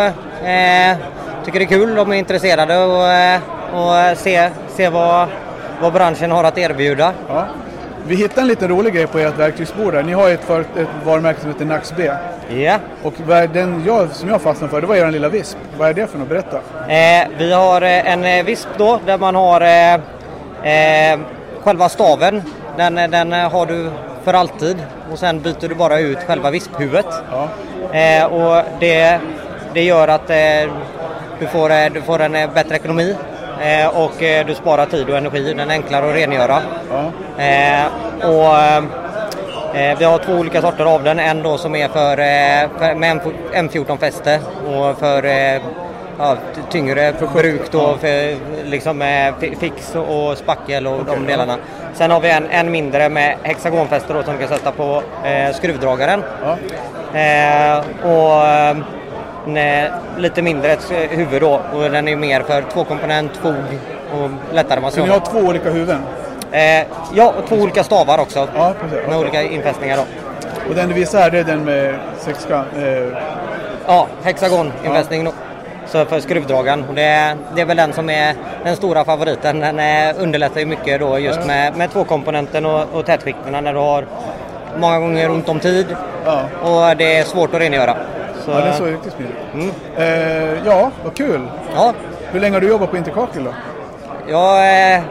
eh, 0.47 0.97
tycker 1.45 1.60
det 1.60 1.65
är 1.65 1.67
kul. 1.67 1.95
De 1.95 2.12
är 2.12 2.15
intresserade 2.17 2.78
och, 2.78 3.08
eh, 3.08 3.39
och 3.73 4.17
se, 4.17 4.49
se 4.67 4.89
vad, 4.89 5.28
vad 5.82 5.93
branschen 5.93 6.32
har 6.32 6.43
att 6.43 6.58
erbjuda. 6.58 7.13
Ja. 7.28 7.45
Vi 8.10 8.15
hittade 8.15 8.41
en 8.41 8.48
liten 8.48 8.69
rolig 8.69 8.93
grej 8.93 9.08
på 9.08 9.19
ert 9.19 9.39
verktygsbord 9.39 9.93
där. 9.93 10.04
Ni 10.04 10.13
har 10.13 10.28
ju 10.28 10.34
ett, 10.34 10.43
för, 10.43 10.62
ett 10.62 10.88
varumärke 11.06 11.39
som 11.41 11.50
heter 11.50 11.65
Nax 11.65 11.93
B. 11.98 12.12
Ja. 12.50 12.80
Och 13.04 13.13
vad 13.28 13.38
är 13.38 13.48
den 13.48 13.84
jag, 13.86 14.12
som 14.12 14.30
jag 14.30 14.41
fastnade 14.41 14.72
för, 14.72 14.82
det 14.82 14.88
var 14.88 14.95
er 14.95 15.12
lilla 15.12 15.30
visp. 15.30 15.58
Vad 15.78 15.89
är 15.89 15.93
det 15.93 16.08
för 16.08 16.17
något? 16.17 16.30
Berätta. 16.30 16.58
Eh, 16.88 17.28
vi 17.38 17.52
har 17.54 17.82
eh, 17.82 18.12
en 18.13 18.26
eh, 18.26 18.45
visp 18.45 18.67
då 18.78 19.00
där 19.06 19.17
man 19.17 19.36
har 19.36 19.62
eh, 19.62 19.93
eh, 21.13 21.19
själva 21.63 21.89
staven. 21.89 22.41
Den, 22.78 22.98
eh, 22.98 23.10
den 23.10 23.32
har 23.32 23.65
du 23.65 23.89
för 24.24 24.34
alltid 24.34 24.78
och 25.12 25.19
sen 25.19 25.41
byter 25.41 25.67
du 25.69 25.76
bara 25.76 26.00
ut 26.00 26.19
själva 26.19 26.52
visphuvudet. 26.52 27.13
Ja. 27.32 28.28
Och 28.28 28.63
det, 28.80 29.19
det 29.74 29.84
gör 29.84 30.08
att 30.08 30.28
du, 31.39 31.48
får, 31.48 31.89
du 31.89 32.02
får 32.02 32.22
en 32.22 32.54
bättre 32.54 32.76
ekonomi 32.76 33.15
och 33.93 34.24
eh, 34.24 34.45
du 34.45 34.56
sparar 34.56 34.86
tid 34.86 35.10
och 35.10 35.17
energi. 35.17 35.54
Den 35.54 35.69
är 35.69 35.74
enklare 35.74 36.10
att 36.10 36.15
rengöra. 36.15 36.58
Ja. 36.91 37.12
Eh, 37.43 37.86
och, 38.30 38.58
eh, 38.58 38.78
eh, 39.91 39.98
vi 40.00 40.06
har 40.06 40.17
två 40.17 40.34
olika 40.34 40.62
sorter 40.62 40.86
av 40.86 41.04
den. 41.04 41.19
En 41.19 41.43
då 41.43 41.58
som 41.58 41.76
är 41.76 41.88
för, 41.88 42.12
eh, 42.12 42.69
för 42.80 42.95
med 42.95 43.19
M14-fäste 43.54 44.39
och 44.67 45.00
för 45.00 45.26
eh, 45.26 45.62
ja, 46.19 46.36
tyngre 46.72 47.13
bruk 47.34 47.72
då 47.72 47.95
för 48.02 48.36
liksom 48.65 49.02
eh, 49.02 49.34
fi- 49.39 49.56
fix 49.60 49.95
och 49.95 50.38
spackel 50.38 50.88
och 50.88 51.06
de 51.06 51.26
delarna. 51.26 51.58
Sen 51.93 52.12
har 52.12 52.19
vi 52.19 52.30
en, 52.30 52.48
en 52.50 52.72
mindre 52.72 53.10
med 53.10 53.36
hexagonfäste 53.43 54.13
då 54.13 54.24
som 54.24 54.34
du 54.34 54.39
kan 54.39 54.58
sätta 54.58 54.72
på 54.72 55.02
eh, 55.24 55.56
skruvdragaren. 55.56 56.24
Ja. 56.43 56.58
Eh, 57.19 57.78
och 58.04 58.45
eh, 58.48 58.69
eh, 58.69 58.78
lite 60.18 60.42
mindre 60.42 60.72
eh, 60.72 61.10
huvud 61.10 61.42
då 61.42 61.62
och 61.74 61.92
den 61.92 62.08
är 62.08 62.16
mer 62.16 62.42
för 62.42 62.62
tvåkomponent, 62.62 63.38
fog 63.38 63.56
och 64.14 64.30
lättare 64.54 64.80
Så 64.80 64.82
massage. 64.82 65.04
ni 65.04 65.10
har 65.10 65.20
två 65.20 65.40
olika 65.40 65.70
huvuden? 65.70 66.02
Eh, 66.52 66.86
ja, 67.14 67.34
och 67.38 67.48
två 67.48 67.56
olika 67.56 67.84
stavar 67.84 68.20
också. 68.20 68.48
Ja, 68.56 68.74
precis. 68.82 69.08
Med 69.10 69.18
olika 69.18 69.42
infästningar 69.44 69.98
då. 69.98 70.04
Och 70.70 70.76
den 70.76 70.88
du 70.90 70.94
visar 70.96 71.20
här, 71.20 71.32
det 71.32 71.40
är 71.40 71.44
den 71.44 71.66
med 71.66 71.96
sexkant? 72.20 72.68
Eh, 72.78 73.18
Ja, 73.88 74.08
hexagoninfästning 74.24 75.24
då. 75.24 75.32
Så 75.88 76.06
för 76.06 76.20
skruvdragaren. 76.20 76.84
Och 76.90 76.96
det, 76.96 77.02
är, 77.02 77.36
det 77.56 77.62
är 77.62 77.66
väl 77.66 77.78
den 77.78 77.94
som 77.94 78.10
är 78.10 78.36
den 78.64 78.76
stora 78.76 79.06
favoriten. 79.06 79.60
Den 79.60 79.80
eh, 79.80 80.16
underlättar 80.24 80.60
ju 80.60 80.66
mycket 80.66 81.00
då 81.00 81.20
just 81.20 81.46
med, 81.48 81.76
med 81.78 81.92
tvåkomponenten 81.92 82.66
och, 82.66 82.86
och 82.94 83.06
tätskikterna 83.06 83.62
när 83.62 83.74
du 83.74 83.80
har 83.80 84.06
många 84.78 85.00
gånger 85.00 85.32
ont 85.32 85.50
om 85.50 85.60
tid 85.60 85.86
ja. 86.26 86.42
och 86.62 86.98
det 86.98 87.18
är 87.18 87.24
svårt 87.24 87.54
att 87.54 87.62
rengöra. 87.62 87.96
Så, 88.45 88.52
ja, 88.52 88.58
det 88.58 88.67
är 88.69 88.73
så 88.73 88.86
riktigt 88.86 89.13
smidigt. 89.13 89.36
Mm. 89.54 89.69
Eh, 89.97 90.65
ja, 90.65 90.91
vad 91.04 91.15
kul. 91.15 91.41
Ja, 91.75 91.93
Hur 92.32 92.39
länge 92.39 92.56
har 92.56 92.62
du 92.62 92.67
jobbat 92.67 92.91
på 92.91 92.97
Interkakel 92.97 93.43
då? 93.43 93.54
ja 94.28 94.65
eh, 94.65 95.02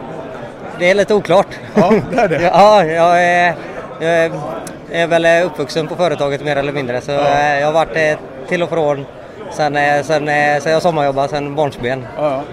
det 0.79 0.89
är 0.89 0.95
lite 0.95 1.13
oklart. 1.13 1.47
Ja, 1.75 1.93
det 2.11 2.17
är 2.21 2.27
det. 2.27 2.41
ja, 2.53 2.85
jag 2.85 3.23
är, 3.23 3.53
jag 3.99 4.31
är, 4.91 5.07
väl 5.07 5.45
uppvuxen 5.45 5.87
på 5.87 5.95
företaget 5.95 6.43
mer 6.43 6.55
eller 6.55 6.71
mindre. 6.73 7.01
Så 7.01 7.11
eh, 7.11 7.59
jag 7.59 7.65
har 7.67 7.73
varit 7.73 7.95
eh, 7.95 8.17
till 8.47 8.63
och 8.63 8.69
från 8.69 9.05
sen, 9.51 9.75
eh, 9.77 10.03
sen, 10.03 10.27
eh, 10.29 10.59
sen 10.61 10.71
jag 10.71 10.81
sommarjobbade, 10.81 11.27
sen 11.27 11.55
barnsben. 11.55 12.05
Ja, 12.17 12.31
ja. 12.31 12.43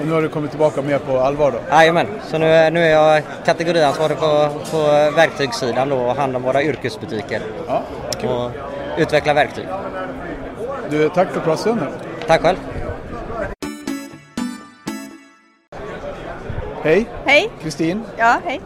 Och 0.00 0.06
nu 0.06 0.12
har 0.12 0.22
du 0.22 0.28
kommit 0.28 0.50
tillbaka 0.50 0.82
mer 0.82 0.98
på 0.98 1.20
allvar 1.20 1.50
då? 1.50 1.58
Jajamän, 1.76 2.06
så 2.30 2.38
nu, 2.38 2.70
nu 2.70 2.84
är 2.84 2.90
jag 2.90 3.22
kategoriansvarig 3.44 4.18
på, 4.18 4.48
på 4.70 4.78
verktygssidan 5.16 5.88
då 5.88 5.96
och 5.96 6.16
hand 6.16 6.36
om 6.36 6.42
våra 6.42 6.62
yrkesbutiker 6.62 7.40
Ja, 7.68 7.82
kul. 8.20 8.30
och 8.30 8.50
utveckla 9.00 9.34
verktyg. 9.34 9.66
Du, 10.90 11.08
tack 11.08 11.30
för 11.32 11.40
pratstunden. 11.40 11.88
Tack 12.26 12.42
själv! 12.42 12.56
Hej, 16.82 17.06
Hej! 17.24 17.50
Kristin. 17.62 18.02
Ja, 18.16 18.40
hej. 18.44 18.60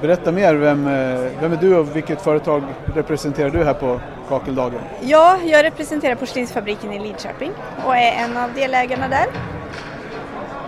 Berätta 0.00 0.32
mer, 0.32 0.54
vem, 0.54 0.86
eh, 0.86 1.30
vem 1.40 1.52
är 1.52 1.56
du 1.56 1.76
och 1.76 1.96
vilket 1.96 2.20
företag 2.20 2.62
representerar 2.94 3.50
du 3.50 3.64
här 3.64 3.74
på 3.74 4.00
Kakeldagen? 4.28 4.80
Ja, 5.00 5.38
jag 5.44 5.64
representerar 5.64 6.14
porslinsfabriken 6.14 6.92
i 6.92 6.98
Lidköping 6.98 7.52
och 7.86 7.96
är 7.96 8.12
en 8.12 8.36
av 8.36 8.52
delägarna 8.54 9.08
där. 9.08 9.26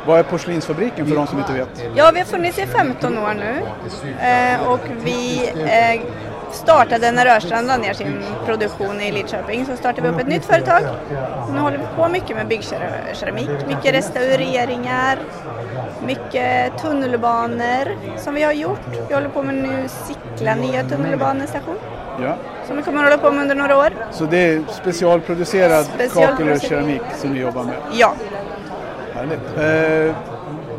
Vad 0.06 0.18
är 0.18 0.22
porslinsfabriken 0.22 1.06
för 1.06 1.16
de 1.16 1.26
som 1.26 1.38
inte 1.38 1.52
vet? 1.52 1.84
Ja, 1.96 2.10
vi 2.14 2.20
har 2.20 2.26
funnits 2.26 2.58
i 2.58 2.66
15 2.66 3.18
år 3.18 3.34
nu 3.34 3.62
eh, 4.26 4.68
och 4.70 4.80
vi 5.04 5.48
eh, 5.48 6.00
startade 6.52 7.10
när 7.12 7.24
Rörstrand 7.26 7.66
la 7.66 7.76
ner 7.76 7.92
sin 7.94 8.22
produktion 8.46 9.00
i 9.00 9.12
Lidköping 9.12 9.66
så 9.66 9.76
startade 9.76 10.08
vi 10.08 10.14
upp 10.14 10.20
ett 10.20 10.26
nytt 10.28 10.44
företag. 10.44 10.82
Nu 11.52 11.58
håller 11.58 11.78
vi 11.78 11.84
på 11.96 12.08
mycket 12.08 12.36
med 12.36 12.46
byggkeramik, 12.48 13.48
mycket 13.68 13.94
restaureringar, 13.94 15.18
mycket 16.06 16.78
tunnelbanor 16.82 17.96
som 18.18 18.34
vi 18.34 18.42
har 18.42 18.52
gjort. 18.52 18.80
Vi 19.08 19.14
håller 19.14 19.28
på 19.28 19.42
med 19.42 19.54
nu 19.54 19.88
Sickla 19.88 20.54
nya 20.54 20.82
tunnelbanestation 20.84 21.74
Ja. 22.22 22.34
som 22.66 22.76
vi 22.76 22.82
kommer 22.82 22.98
att 22.98 23.04
hålla 23.10 23.22
på 23.22 23.30
med 23.30 23.42
under 23.42 23.54
några 23.54 23.78
år. 23.78 23.90
Så 24.12 24.24
det 24.24 24.38
är 24.38 24.62
specialproducerad 24.72 25.86
kakel 25.86 26.06
och 26.06 26.10
Specialproducerad. 26.10 26.62
keramik 26.62 27.02
som 27.20 27.30
ni 27.32 27.40
jobbar 27.40 27.64
med? 27.64 27.74
Ja, 27.92 28.12
Härligt. 29.14 30.08
Eh, 30.08 30.14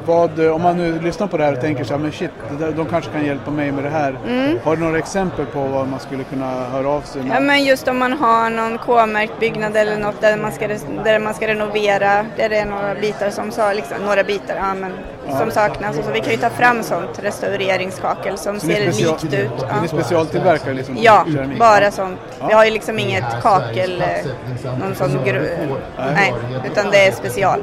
vad, 0.05 0.39
eh, 0.45 0.51
om 0.55 0.61
man 0.61 0.77
nu 0.77 0.99
lyssnar 0.99 1.27
på 1.27 1.37
det 1.37 1.43
här 1.45 1.53
och 1.53 1.61
tänker 1.61 1.83
så 1.83 1.93
här, 1.93 1.99
men 2.01 2.11
shit, 2.11 2.31
där, 2.59 2.71
de 2.71 2.85
kanske 2.85 3.11
kan 3.11 3.25
hjälpa 3.25 3.51
mig 3.51 3.71
med 3.71 3.83
det 3.83 3.89
här. 3.89 4.15
Har 4.63 4.75
du 4.75 4.81
några 4.83 4.97
exempel 4.97 5.45
på 5.45 5.59
vad 5.61 5.87
man 5.87 5.99
skulle 5.99 6.23
kunna 6.23 6.45
höra 6.51 6.89
av 6.89 7.01
sig 7.01 7.23
med? 7.23 7.35
Ja, 7.35 7.39
men 7.39 7.63
just 7.63 7.87
om 7.87 7.97
man 7.97 8.13
har 8.13 8.49
någon 8.49 8.77
K-märkt 8.77 9.39
byggnad 9.39 9.77
eller 9.77 9.97
något 9.97 10.21
där 10.21 10.37
man 10.37 10.51
ska, 10.51 10.67
där 11.03 11.19
man 11.19 11.33
ska 11.33 11.47
renovera, 11.47 12.25
där 12.37 12.49
det 12.49 12.57
är 12.57 12.65
några 12.65 12.95
bitar 12.95 13.29
som, 13.29 13.51
sa, 13.51 13.73
liksom, 13.73 13.97
några 14.05 14.23
bitar, 14.23 14.55
ja, 14.55 14.73
men, 14.73 14.91
som 15.39 15.51
saknas. 15.51 15.97
Och 15.97 16.03
så 16.05 16.11
vi 16.11 16.19
kan 16.19 16.31
ju 16.31 16.37
ta 16.37 16.49
fram 16.49 16.83
sånt 16.83 17.19
restaureringskakel 17.23 18.37
som 18.37 18.59
Så 18.59 18.65
ser 18.67 18.91
special- 18.91 19.11
likt 19.21 19.33
ut. 19.33 19.63
Är 19.63 19.67
Ja. 19.69 19.81
ni 19.81 19.87
specialtillverkare 19.87 20.73
liksom? 20.73 20.97
Ja, 20.99 21.25
keramik? 21.33 21.59
bara 21.59 21.91
sånt. 21.91 22.19
Vi 22.47 22.53
har 22.53 22.65
ju 22.65 22.71
liksom 22.71 22.99
inget 22.99 23.41
kakel, 23.41 24.01
eh, 24.01 24.75
någon 24.79 24.95
sån 24.95 25.09
gru- 25.25 25.75
Nej, 26.15 26.33
utan 26.71 26.91
det 26.91 27.07
är 27.07 27.11
special. 27.11 27.59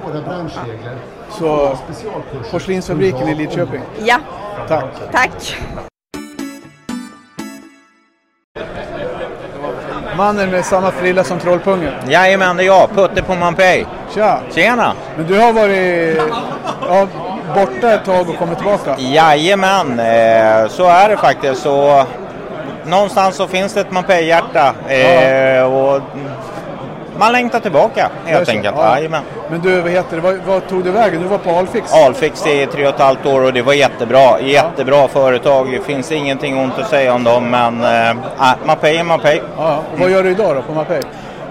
Så 1.31 1.77
porslinsfabriken 2.51 3.29
i 3.29 3.35
Lidköping. 3.35 3.81
Ja, 4.05 4.17
Tack. 4.69 4.85
tack. 5.13 5.57
Mannen 10.17 10.51
med 10.51 10.65
samma 10.65 10.91
frilla 10.91 11.25
som 11.25 11.39
Trollpungen. 11.39 11.93
Jajamän, 12.09 12.57
det 12.57 12.63
är 12.63 12.67
jag. 12.67 12.91
Putte 12.95 13.23
på 13.23 13.35
Mampej. 13.35 13.87
Tja! 14.15 14.41
Tjena! 14.55 14.93
Men 15.17 15.27
du 15.27 15.39
har 15.39 15.53
varit 15.53 16.17
ja, 16.89 17.07
borta 17.55 17.93
ett 17.95 18.05
tag 18.05 18.29
och 18.29 18.37
kommit 18.37 18.59
tillbaka. 18.59 18.95
Jajamän, 18.99 20.01
eh, 20.01 20.69
så 20.69 20.85
är 20.89 21.09
det 21.09 21.17
faktiskt. 21.17 21.63
Så, 21.63 22.05
någonstans 22.87 23.37
så 23.37 23.47
finns 23.47 23.75
det 23.75 23.81
ett 23.81 23.91
Mampej-hjärta. 23.93 24.75
Eh, 24.89 25.63
och 25.75 26.01
man 27.19 27.33
längtar 27.33 27.61
tillbaka 27.61 28.11
helt 28.25 28.49
enkelt. 28.49 28.77
ja. 28.79 28.97
Jajamän. 28.97 29.23
Men 29.51 29.61
du, 29.61 29.81
vad 29.81 29.91
heter 29.91 30.17
det? 30.17 30.23
Vad, 30.23 30.37
vad 30.47 30.69
tog 30.69 30.85
du 30.85 30.91
vägen? 30.91 31.23
Du 31.23 31.29
var 31.29 31.39
på 31.39 31.51
Alfix? 31.51 31.93
Alfix 31.93 32.47
i 32.47 32.67
tre 32.67 32.87
och 32.87 32.95
ett 32.95 33.01
halvt 33.01 33.27
år 33.27 33.43
och 33.45 33.53
det 33.53 33.63
var 33.63 33.73
jättebra. 33.73 34.41
Jättebra 34.41 35.09
företag. 35.09 35.71
Det 35.73 35.81
finns 35.81 36.13
ingenting 36.13 36.59
ont 36.59 36.79
att 36.79 36.89
säga 36.91 37.15
om 37.15 37.25
dem 37.25 37.51
men 37.51 37.85
ah, 38.39 38.55
Mapei 38.67 38.97
är 38.97 39.05
Mapei. 39.05 39.43
Ja, 39.57 39.83
och 39.93 39.99
vad 39.99 40.11
gör 40.11 40.23
du 40.23 40.31
idag 40.31 40.57
då 40.57 40.63
på 40.63 40.73
Mapei? 40.73 41.03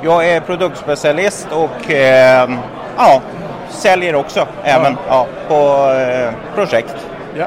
Jag 0.02 0.30
är 0.30 0.40
produktspecialist 0.40 1.48
och 1.52 1.92
eh, 1.92 2.50
ja, 2.98 3.22
säljer 3.70 4.16
också 4.16 4.48
även 4.64 4.98
ja. 5.10 5.28
på 5.48 5.92
eh, 5.92 6.30
projekt. 6.56 6.96
Ja. 7.38 7.46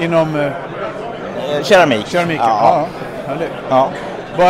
Inom 0.00 0.50
Keramik. 1.62 2.06
keramiken? 2.06 2.46
Ja. 2.46 2.86
Ja. 3.26 3.34
Ja. 3.68 3.88
Vad, 4.36 4.48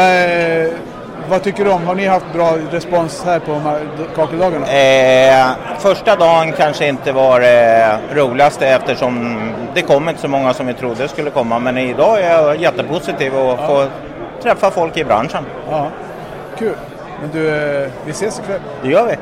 vad 1.29 1.43
tycker 1.43 1.65
du 1.65 1.71
om? 1.71 1.87
Har 1.87 1.95
ni 1.95 2.07
haft 2.07 2.33
bra 2.33 2.57
respons 2.71 3.25
här 3.25 3.39
på 3.39 3.53
de 3.53 3.63
här 3.63 3.81
kakeldagarna? 4.17 4.67
Eh, 4.67 5.57
första 5.79 6.17
dagen 6.17 6.53
kanske 6.53 6.89
inte 6.89 7.13
var 7.13 7.41
det 7.41 7.99
roligaste 8.15 8.69
eftersom 8.69 9.39
det 9.75 9.83
kom 9.83 10.09
inte 10.09 10.21
så 10.21 10.29
många 10.29 10.55
som 10.55 10.67
vi 10.67 10.75
trodde 10.75 11.09
skulle 11.09 11.31
komma. 11.31 11.59
Men 11.59 11.79
idag 11.79 12.21
är 12.21 12.31
jag 12.31 12.57
jättepositiv 12.57 13.35
och 13.35 13.59
få 13.59 13.87
träffa 14.43 14.71
folk 14.71 14.97
i 14.97 15.05
branschen. 15.05 15.45
Ja. 15.71 15.89
Kul. 16.59 16.75
Men 17.21 17.31
du, 17.33 17.49
eh, 17.49 17.91
vi 18.05 18.11
ses 18.11 18.39
ikväll. 18.39 18.61
Det 18.83 18.89
gör 18.89 19.07
vi. 19.07 19.17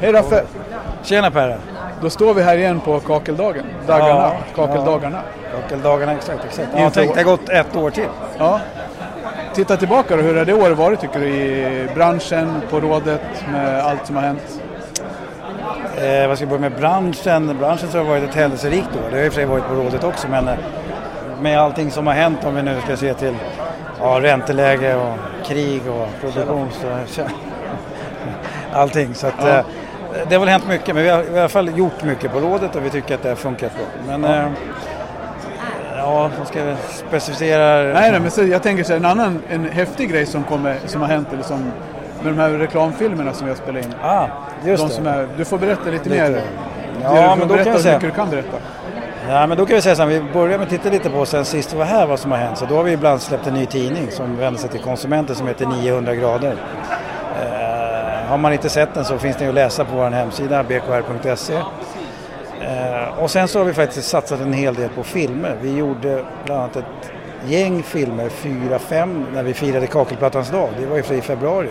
Hej 0.00 0.12
Raffe! 0.12 0.42
Tjena 1.02 1.30
Perre! 1.30 1.58
Då 2.00 2.10
står 2.10 2.34
vi 2.34 2.42
här 2.42 2.56
igen 2.58 2.80
på 2.80 3.00
kakeldagen. 3.00 3.64
Dagarna. 3.86 4.08
Ja, 4.14 4.36
Kakeldagarna. 4.56 5.20
Kakeldagarna, 5.54 6.12
exakt. 6.12 6.44
exakt. 6.44 6.68
Ja, 6.76 6.90
tänk, 6.94 7.14
det 7.14 7.20
har 7.20 7.24
gått 7.24 7.48
ett 7.48 7.76
år 7.76 7.90
till. 7.90 8.08
Ja. 8.38 8.60
Titta 9.54 9.76
tillbaka 9.76 10.16
då, 10.16 10.22
hur 10.22 10.36
har 10.36 10.44
det 10.44 10.54
året 10.54 10.78
varit 10.78 11.00
tycker 11.00 11.20
du 11.20 11.26
i 11.26 11.88
branschen, 11.94 12.62
på 12.70 12.80
rådet, 12.80 13.20
med 13.52 13.80
allt 13.84 14.06
som 14.06 14.16
har 14.16 14.22
hänt? 14.22 14.60
Eh, 15.96 16.28
vad 16.28 16.36
ska 16.36 16.42
jag 16.42 16.48
börja 16.48 16.60
med 16.60 16.72
branschen? 16.72 17.58
Branschen 17.58 17.88
så 17.90 17.98
har 17.98 18.04
det 18.04 18.10
varit 18.10 18.22
ett 18.30 18.34
händelserikt 18.34 18.88
år. 18.88 19.10
Det 19.10 19.16
har 19.16 19.24
i 19.24 19.28
och 19.28 19.32
för 19.32 19.40
sig 19.40 19.44
varit 19.44 19.68
på 19.68 19.74
rådet 19.74 20.04
också 20.04 20.28
men 20.28 20.48
eh, 20.48 20.54
med 21.40 21.60
allting 21.60 21.90
som 21.90 22.06
har 22.06 22.14
hänt 22.14 22.44
om 22.44 22.54
vi 22.54 22.62
nu 22.62 22.80
ska 22.84 22.96
se 22.96 23.14
till 23.14 23.34
ja, 24.00 24.18
ränteläge 24.22 24.94
och 24.94 25.46
krig 25.46 25.82
och 25.88 26.08
produktion 26.20 26.68
så 27.06 27.22
allting. 28.72 29.14
Så 29.14 29.26
att, 29.26 29.34
Ja. 29.38 29.62
Det 30.28 30.34
har 30.34 30.40
väl 30.40 30.48
hänt 30.48 30.68
mycket 30.68 30.94
men 30.94 31.04
vi 31.04 31.10
har, 31.10 31.22
vi 31.22 31.28
har 31.30 31.36
i 31.36 31.40
alla 31.40 31.48
fall 31.48 31.78
gjort 31.78 32.02
mycket 32.02 32.32
på 32.32 32.40
rådet 32.40 32.76
och 32.76 32.84
vi 32.84 32.90
tycker 32.90 33.14
att 33.14 33.22
det 33.22 33.28
har 33.28 33.36
funkat 33.36 33.72
bra. 33.74 34.16
Men 34.18 34.24
eh, 34.24 34.46
ja, 35.96 36.30
ska 36.44 36.64
vi 36.64 36.74
specificera? 37.08 37.82
Nej, 37.92 38.10
nej 38.10 38.20
men 38.20 38.30
så, 38.30 38.42
jag 38.42 38.62
tänker 38.62 38.84
så 38.84 38.92
här, 38.92 39.00
en 39.00 39.04
annan 39.06 39.42
en 39.48 39.64
häftig 39.70 40.10
grej 40.10 40.26
som, 40.26 40.44
kommer, 40.44 40.76
som 40.86 41.00
har 41.00 41.08
hänt 41.08 41.28
eller 41.32 41.42
som, 41.42 41.72
med 42.22 42.32
de 42.32 42.38
här 42.38 42.50
reklamfilmerna 42.50 43.32
som 43.32 43.46
vi 43.46 43.50
har 43.52 43.56
spelat 43.58 43.84
in. 43.84 43.94
Ah, 44.02 44.26
just 44.64 44.96
de 44.96 45.04
det. 45.04 45.10
är, 45.10 45.28
du 45.36 45.44
får 45.44 45.58
berätta 45.58 45.90
lite, 45.90 46.08
Lite. 46.08 46.30
mer. 46.30 46.40
Ja, 47.02 47.10
du 47.10 47.28
får 47.28 47.36
men 47.36 47.48
då 47.48 47.56
kan 47.56 47.66
jag 47.72 47.80
säga- 47.80 47.98
du 47.98 48.10
kan 48.10 48.30
berätta. 48.30 48.56
Ja, 49.28 49.46
men 49.46 49.58
då 49.58 49.66
kan 49.66 49.76
vi 49.76 49.82
säga 49.82 49.96
så 49.96 50.02
här, 50.02 50.08
vi 50.08 50.22
börjar 50.32 50.58
med 50.58 50.64
att 50.64 50.70
titta 50.70 50.88
lite 50.90 51.10
på 51.10 51.26
sen 51.26 51.44
sist 51.44 51.72
vi 51.74 51.78
var 51.78 51.84
här 51.84 52.06
vad 52.06 52.18
som 52.20 52.30
har 52.30 52.38
hänt. 52.38 52.58
Så 52.58 52.66
då 52.66 52.76
har 52.76 52.82
vi 52.82 52.92
ibland 52.92 53.20
släppt 53.22 53.46
en 53.46 53.54
ny 53.54 53.66
tidning 53.66 54.10
som 54.10 54.36
vänder 54.36 54.60
sig 54.60 54.70
till 54.70 54.80
konsumenter 54.80 55.34
som 55.34 55.46
heter 55.46 55.66
900 55.66 56.14
grader. 56.14 56.54
Har 58.26 58.38
man 58.38 58.52
inte 58.52 58.68
sett 58.68 58.94
den 58.94 59.04
så 59.04 59.18
finns 59.18 59.36
den 59.36 59.48
att 59.48 59.54
läsa 59.54 59.84
på 59.84 59.96
vår 59.96 60.10
hemsida 60.10 60.62
bkr.se. 60.62 61.54
Eh, 61.54 63.18
och 63.22 63.30
sen 63.30 63.48
så 63.48 63.58
har 63.58 63.64
vi 63.64 63.72
faktiskt 63.72 64.08
satsat 64.08 64.40
en 64.40 64.52
hel 64.52 64.74
del 64.74 64.88
på 64.88 65.02
filmer. 65.02 65.56
Vi 65.62 65.76
gjorde 65.76 66.24
bland 66.44 66.60
annat 66.60 66.76
ett 66.76 67.12
gäng 67.46 67.82
filmer, 67.82 68.28
fyra, 68.28 68.78
fem, 68.78 69.26
när 69.34 69.42
vi 69.42 69.54
firade 69.54 69.86
Kakelplattans 69.86 70.50
dag. 70.50 70.68
Det 70.80 70.86
var 70.86 70.96
ju 70.96 71.18
i 71.18 71.20
februari. 71.20 71.68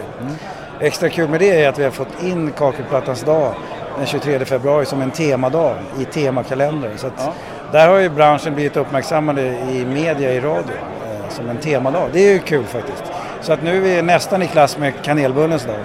Extra 0.79 1.09
kul 1.09 1.29
med 1.29 1.39
det 1.39 1.63
är 1.63 1.69
att 1.69 1.79
vi 1.79 1.83
har 1.83 1.91
fått 1.91 2.23
in 2.23 2.51
Kakelplattans 2.51 3.23
dag 3.23 3.53
den 3.97 4.05
23 4.05 4.45
februari 4.45 4.85
som 4.85 5.01
en 5.01 5.11
temadag 5.11 5.75
i 5.99 6.05
temakalendern. 6.05 6.97
Så 6.97 7.07
att 7.07 7.29
Där 7.71 7.87
har 7.87 7.97
ju 7.97 8.09
branschen 8.09 8.55
blivit 8.55 8.77
uppmärksammade 8.77 9.41
i 9.71 9.85
media, 9.85 10.33
i 10.33 10.39
radio, 10.39 10.75
eh, 11.05 11.29
som 11.29 11.49
en 11.49 11.57
temadag. 11.57 12.09
Det 12.13 12.19
är 12.19 12.33
ju 12.33 12.39
kul 12.39 12.65
faktiskt. 12.65 13.03
Så 13.45 13.53
att 13.53 13.63
nu 13.63 13.77
är 13.77 13.81
vi 13.81 14.01
nästan 14.01 14.41
i 14.41 14.47
klass 14.47 14.77
med 14.77 14.93
kanelbullens 15.03 15.65
dag. 15.65 15.75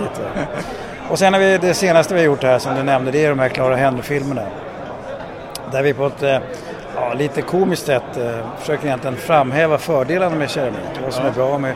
Lite. 0.00 0.48
Och 1.08 1.18
sen 1.18 1.32
har 1.32 1.40
vi 1.40 1.58
det 1.58 1.74
senaste 1.74 2.14
vi 2.14 2.20
har 2.20 2.26
gjort 2.26 2.42
här 2.42 2.58
som 2.58 2.74
du 2.74 2.82
nämnde, 2.82 3.10
det 3.10 3.24
är 3.24 3.28
de 3.28 3.38
här 3.38 3.48
Clara 3.48 3.76
Henry-filmerna. 3.76 4.42
Där 5.72 5.82
vi 5.82 5.94
på 5.94 6.06
ett 6.06 6.22
eh, 6.22 6.38
ja, 6.96 7.14
lite 7.14 7.42
komiskt 7.42 7.86
sätt 7.86 8.16
eh, 8.16 8.58
försöker 8.58 8.86
egentligen 8.86 9.16
framhäva 9.16 9.78
fördelarna 9.78 10.36
med 10.36 10.50
keramik. 10.50 11.00
Vad 11.04 11.14
som 11.14 11.26
är 11.26 11.30
bra 11.30 11.58
med 11.58 11.74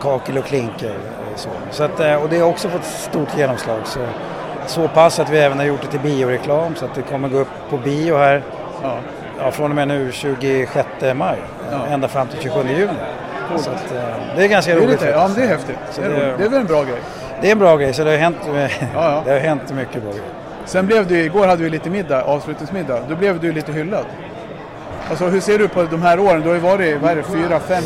kakel 0.00 0.38
och 0.38 0.44
klinker. 0.44 0.94
Och, 1.32 1.38
så. 1.38 1.48
Så 1.70 1.84
att, 1.84 2.00
eh, 2.00 2.14
och 2.14 2.28
det 2.28 2.38
har 2.38 2.48
också 2.48 2.68
fått 2.68 2.84
stort 2.84 3.38
genomslag. 3.38 3.80
Så, 3.84 4.00
så 4.66 4.88
pass 4.88 5.18
att 5.18 5.30
vi 5.30 5.38
även 5.38 5.58
har 5.58 5.64
gjort 5.64 5.82
det 5.82 5.88
till 5.88 6.00
bioreklam 6.00 6.74
så 6.76 6.84
att 6.84 6.94
det 6.94 7.02
kommer 7.02 7.28
gå 7.28 7.38
upp 7.38 7.70
på 7.70 7.76
bio 7.76 8.16
här 8.16 8.42
ja. 9.38 9.50
från 9.50 9.70
och 9.70 9.76
med 9.76 9.88
nu 9.88 10.12
26 10.12 10.88
maj 11.14 11.38
ända 11.88 12.08
fram 12.08 12.28
till 12.28 12.40
27 12.40 12.68
juni. 12.68 12.92
Så 13.58 13.70
att, 13.70 13.92
eh, 13.92 14.02
det 14.36 14.44
är 14.44 14.48
ganska 14.48 14.72
Det 14.74 14.78
är 14.78 14.82
roligt. 14.86 15.00
lite- 15.00 15.10
ja, 15.12 15.30
det 15.36 15.42
är 15.42 15.46
häftigt. 15.46 15.76
Det 15.96 16.02
är 16.04 16.08
roligt. 16.10 16.38
Det 16.38 16.44
är 16.44 16.48
väl 16.48 16.60
en 16.60 16.66
bra 16.66 16.82
grej? 16.84 17.00
Det 17.40 17.48
är 17.48 17.52
en 17.52 17.58
bra 17.58 17.76
grej, 17.76 17.92
så 17.94 18.04
det 18.04 18.10
har 18.10 18.16
hänt, 18.18 18.36
ja. 18.94 19.22
Det 19.24 19.30
har 19.32 19.38
hänt 19.38 19.74
mycket 19.74 20.02
bra 20.02 20.10
grejer. 20.12 20.24
Sen 20.64 20.86
blev 20.86 21.06
du, 21.06 21.20
igår 21.20 21.46
hade 21.46 21.62
vi 21.62 21.70
lite 21.70 21.90
middag, 21.90 22.22
avslutningsmiddag. 22.22 22.98
Då 23.08 23.14
blev 23.16 23.40
du 23.40 23.52
lite 23.52 23.72
hyllad. 23.72 24.04
Alltså 25.10 25.24
hur 25.24 25.40
ser 25.40 25.58
du 25.58 25.68
på 25.68 25.82
de 25.82 26.02
här 26.02 26.20
åren? 26.20 26.40
Du 26.40 26.48
har 26.48 26.54
ju 26.54 26.60
varit, 26.60 27.00
vad 27.02 27.10
är 27.10 27.16
det, 27.16 27.22
fyra, 27.22 27.60
fem 27.60 27.82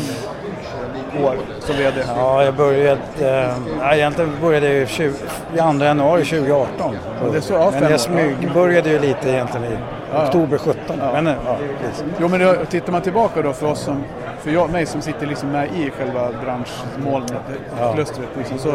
år 1.23 1.35
som 1.59 1.75
VD. 1.77 2.01
Ja, 2.17 2.43
jag 2.43 2.53
började, 2.53 2.99
eh, 3.21 3.51
ja, 3.81 3.93
egentligen 3.95 4.31
började 4.41 4.65
jag 4.67 4.75
ju 4.75 4.85
20, 4.87 5.07
i 5.53 5.57
2 5.57 5.83
januari 5.85 6.25
2018. 6.25 6.95
Ja, 7.23 7.29
det 7.31 7.37
är 7.37 7.41
så, 7.41 7.53
ja, 7.53 7.71
men 7.81 7.91
jag 7.91 7.99
smygbörjade 7.99 8.89
ju 8.89 8.99
lite 8.99 9.29
egentligen 9.29 9.65
i 9.65 9.77
Ja. 10.13 10.23
oktober 10.25 10.57
17. 10.57 10.97
Men, 11.13 11.25
ja, 11.25 11.57
precis. 11.81 12.03
Jo 12.19 12.27
men 12.27 12.39
då, 12.39 12.55
tittar 12.69 12.91
man 12.91 13.01
tillbaka 13.01 13.41
då 13.41 13.53
för 13.53 13.67
oss 13.67 13.79
som, 13.79 14.03
för 14.45 14.51
jag, 14.51 14.69
mig 14.69 14.85
som 14.85 15.01
sitter 15.01 15.27
liksom 15.27 15.49
med 15.49 15.67
i 15.75 15.91
själva 15.91 16.29
branschmolnet, 16.43 17.33
Ja. 17.79 17.93
klustret 17.93 18.29
liksom, 18.37 18.57
så, 18.57 18.71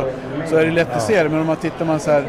så 0.46 0.56
är 0.56 0.64
det 0.66 0.70
lätt 0.72 0.88
Ja. 0.90 0.96
att 0.96 1.02
se 1.02 1.22
det. 1.22 1.28
Men 1.28 1.40
om 1.40 1.46
man 1.46 1.56
tittar 1.56 1.84
man 1.84 2.00
så 2.00 2.10
här, 2.10 2.24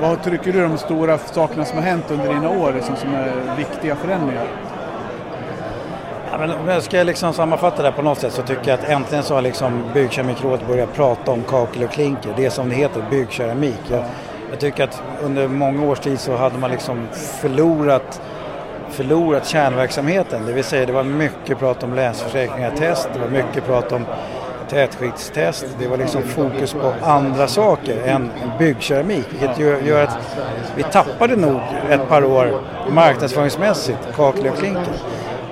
vad 0.00 0.22
trycker 0.22 0.52
du 0.52 0.62
de 0.62 0.78
stora 0.78 1.18
sakerna 1.18 1.64
som 1.64 1.78
har 1.78 1.84
hänt 1.84 2.04
under 2.10 2.34
dina 2.34 2.50
år 2.50 2.72
liksom, 2.72 2.96
som 2.96 3.14
är 3.14 3.32
viktiga 3.56 3.96
förändringar? 3.96 4.44
Ja, 6.32 6.38
men 6.38 6.50
om 6.50 6.68
jag 6.68 6.82
ska 6.82 7.02
liksom 7.02 7.32
sammanfatta 7.32 7.82
det 7.82 7.88
här 7.88 7.96
på 7.96 8.02
något 8.02 8.18
sätt 8.18 8.32
så 8.32 8.42
tycker 8.42 8.70
jag 8.70 8.78
att 8.80 8.88
äntligen 8.88 9.24
så 9.24 9.34
har 9.34 9.42
liksom 9.42 9.82
Byggkeramikrådet 9.94 10.66
börjat 10.68 10.94
prata 10.94 11.30
om 11.32 11.42
kakel 11.42 11.82
och 11.84 11.90
klinker. 11.90 12.30
Det 12.36 12.50
som 12.50 12.68
det 12.68 12.74
heter, 12.74 13.02
byggkeramik. 13.10 13.80
Jag, 13.90 14.02
Jag 14.50 14.60
tycker 14.60 14.84
att 14.84 15.02
under 15.22 15.48
många 15.48 15.86
års 15.86 15.98
tid 16.00 16.20
så 16.20 16.36
hade 16.36 16.58
man 16.58 16.70
liksom 16.70 17.06
förlorat 17.12 18.20
förlorat 18.96 19.46
kärnverksamheten. 19.46 20.46
Det 20.46 20.52
vill 20.52 20.64
säga 20.64 20.86
det 20.86 20.92
var 20.92 21.02
mycket 21.02 21.58
prat 21.58 21.82
om 21.82 21.94
länsförsäkringar 21.94 22.70
test, 22.70 23.08
det 23.12 23.18
var 23.18 23.28
mycket 23.28 23.66
prat 23.66 23.92
om 23.92 24.04
tätskiktstest. 24.68 25.66
Det 25.78 25.88
var 25.88 25.96
liksom 25.96 26.22
fokus 26.22 26.72
på 26.72 26.92
andra 27.02 27.46
saker 27.46 28.02
än 28.06 28.30
byggkeramik. 28.58 29.26
Vilket 29.30 29.58
gör, 29.86 30.02
att 30.02 30.18
vi 30.76 30.82
tappade 30.82 31.36
nog 31.36 31.60
ett 31.90 32.08
par 32.08 32.24
år 32.24 32.60
marknadsföringsmässigt, 32.90 33.98
kakel 34.16 34.46
och 34.46 34.58
klinker. 34.58 34.92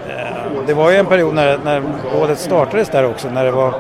Eh, 0.09 0.67
Det 0.67 0.75
var 0.75 0.91
ju 0.91 0.97
en 0.97 1.07
period 1.07 1.35
när, 1.35 1.59
när 1.65 1.83
rådet 2.15 2.39
startades 2.39 2.89
där 2.89 3.07
också, 3.07 3.29
när 3.31 3.45
det 3.45 3.51
var 3.51 3.75